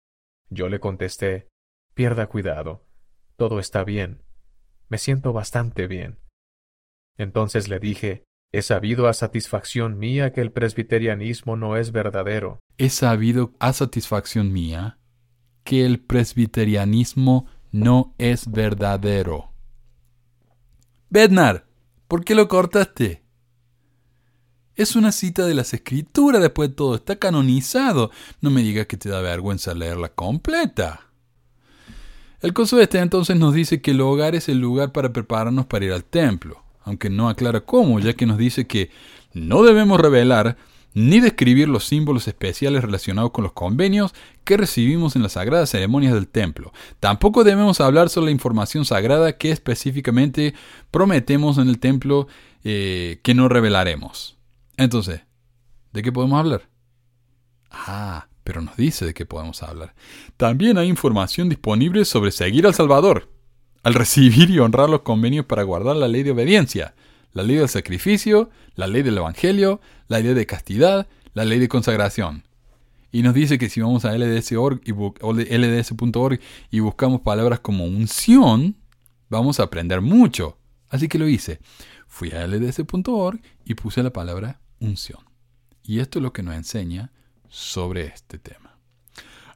[0.50, 1.50] Yo le contesté,
[1.94, 2.86] pierda cuidado,
[3.36, 4.24] todo está bien,
[4.88, 6.20] me siento bastante bien.
[7.18, 8.24] Entonces le dije,
[8.54, 12.60] he sabido a satisfacción mía que el presbiterianismo no es verdadero.
[12.78, 15.00] He sabido a satisfacción mía
[15.66, 19.49] que el presbiterianismo no es verdadero.
[21.12, 21.66] Bednar,
[22.08, 23.24] ¿por qué lo cortaste?
[24.76, 28.12] Es una cita de las escrituras después de todo, está canonizado.
[28.42, 31.08] No me digas que te da vergüenza leerla completa.
[32.42, 35.86] El coso este entonces nos dice que el hogar es el lugar para prepararnos para
[35.86, 38.92] ir al templo, aunque no aclara cómo, ya que nos dice que
[39.34, 40.58] no debemos revelar
[41.00, 44.14] ni describir los símbolos especiales relacionados con los convenios
[44.44, 46.74] que recibimos en las sagradas ceremonias del templo.
[47.00, 50.54] Tampoco debemos hablar sobre la información sagrada que específicamente
[50.92, 52.28] prometemos en el templo
[52.66, 54.38] eh, que no revelaremos.
[54.76, 55.22] Entonces,
[55.94, 56.70] ¿de qué podemos hablar?
[57.72, 59.96] Ah, pero nos dice de qué podemos hablar.
[60.36, 63.30] También hay información disponible sobre seguir al Salvador,
[63.84, 66.94] al recibir y honrar los convenios para guardar la ley de obediencia,
[67.34, 71.68] la ley del sacrificio, la ley del Evangelio, la ley de castidad, la ley de
[71.68, 72.44] consagración.
[73.12, 74.94] Y nos dice que si vamos a LDS.org y,
[76.72, 78.76] y buscamos palabras como unción,
[79.30, 80.58] vamos a aprender mucho.
[80.90, 81.60] Así que lo hice.
[82.08, 85.20] Fui a LDS.org y puse la palabra unción.
[85.84, 87.12] Y esto es lo que nos enseña
[87.48, 88.69] sobre este tema.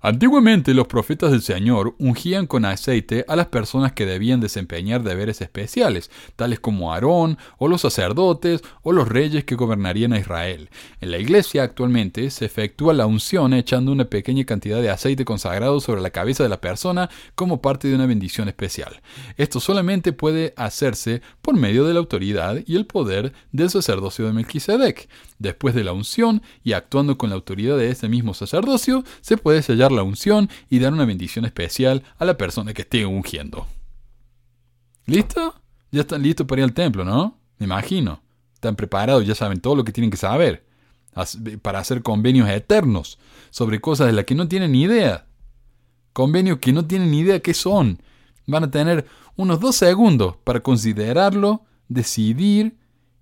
[0.06, 5.40] Antiguamente los profetas del Señor ungían con aceite a las personas que debían desempeñar deberes
[5.40, 10.70] especiales, tales como Aarón, o los sacerdotes, o los reyes que gobernarían a Israel.
[11.00, 15.80] En la iglesia actualmente se efectúa la unción echando una pequeña cantidad de aceite consagrado
[15.80, 19.02] sobre la cabeza de la persona como parte de una bendición especial.
[19.38, 24.34] Esto solamente puede hacerse por medio de la autoridad y el poder del sacerdocio de
[24.34, 25.08] Melquisedec.
[25.40, 29.62] Después de la unción y actuando con la autoridad de ese mismo sacerdocio, se puede
[29.62, 33.68] sellar la unción y dar una bendición especial a la persona que esté ungiendo.
[35.06, 35.56] ¿Listo?
[35.92, 37.38] Ya están listos para ir al templo, ¿no?
[37.60, 38.22] Me imagino.
[38.54, 40.66] Están preparados, ya saben todo lo que tienen que saber
[41.62, 43.20] para hacer convenios eternos
[43.52, 45.28] sobre cosas de las que no tienen ni idea.
[46.12, 48.02] Convenios que no tienen ni idea qué son.
[48.48, 49.06] Van a tener
[49.36, 52.78] unos dos segundos para considerarlo, decidir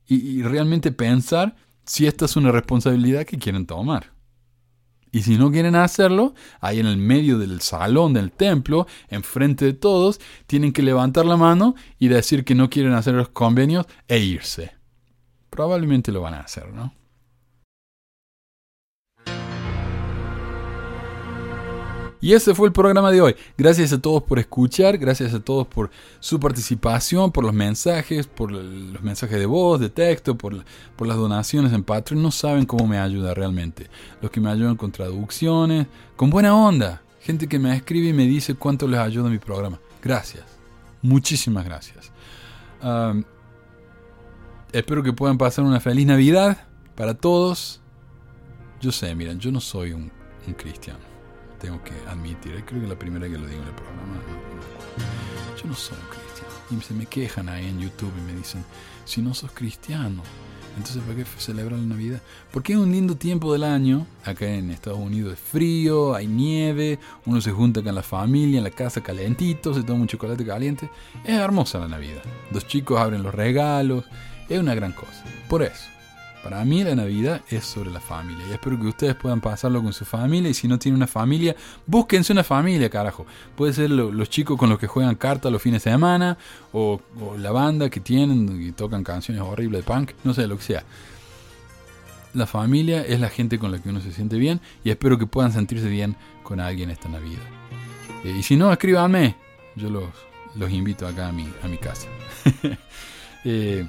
[0.08, 1.56] y realmente pensar
[1.86, 4.12] si esta es una responsabilidad que quieren tomar.
[5.12, 9.74] Y si no quieren hacerlo, ahí en el medio del salón del templo, enfrente de
[9.74, 14.20] todos, tienen que levantar la mano y decir que no quieren hacer los convenios e
[14.20, 14.72] irse.
[15.50, 16.94] Probablemente lo van a hacer, ¿no?
[22.22, 23.36] Y ese fue el programa de hoy.
[23.58, 25.90] Gracias a todos por escuchar, gracias a todos por
[26.20, 31.74] su participación, por los mensajes, por los mensajes de voz, de texto, por, las donaciones
[31.74, 32.22] en Patreon.
[32.22, 33.90] No saben cómo me ayuda realmente.
[34.22, 37.02] Los que me ayudan con traducciones, con buena onda.
[37.22, 39.80] Gente que me escribe y me dice cuánto les ayuda mi programa.
[40.04, 40.46] Gracias.
[41.02, 42.12] Muchísimas gracias.
[44.72, 47.82] espero que puedan pasar una feliz Navidad para todos.
[48.80, 50.12] Yo sé, miren, yo no soy un
[50.56, 51.11] cristiano
[51.62, 52.64] tengo que admitir.
[52.66, 54.22] Creo que la primera que lo digo en el programa.
[55.62, 56.52] Yo no soy cristiano.
[56.72, 58.64] Y se me quejan ahí en YouTube y me dicen,
[59.06, 60.24] si no sos cristiano,
[60.78, 62.22] entonces ¿para qué celebrar la Navidad?
[62.52, 64.08] Porque es un lindo tiempo del año.
[64.24, 68.64] Acá en Estados Unidos es frío, hay nieve, uno se junta con la familia en
[68.64, 70.90] la casa calentito, se toma un chocolate caliente.
[71.26, 72.24] Es hermosa la Navidad.
[72.52, 74.06] Los chicos abren los regalos,
[74.48, 75.24] es una gran cosa.
[75.50, 75.91] Por eso.
[76.44, 79.94] Para mí la Navidad es sobre la familia y espero que ustedes puedan pasarlo con
[79.94, 81.56] su familia y si no tienen una familia,
[81.86, 83.28] búsquense una familia, carajo.
[83.56, 86.38] Puede ser los chicos con los que juegan cartas los fines de semana
[86.74, 87.00] o,
[87.38, 90.84] la banda que tienen y tocan canciones horribles de punk, no sé, lo que sea.
[92.34, 95.28] La familia es la gente con la que uno se siente bien y espero que
[95.28, 97.44] puedan sentirse bien con alguien esta Navidad.
[98.24, 99.36] Eh, y si no, escríbanme.
[99.76, 100.06] Yo los,
[100.56, 102.08] los invito acá a mi, a mi casa.
[103.46, 103.86] eh,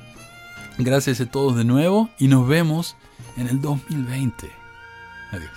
[0.78, 2.96] Gracias a todos de nuevo y nos vemos
[3.36, 4.50] en el 2020.
[5.32, 5.50] Adiós.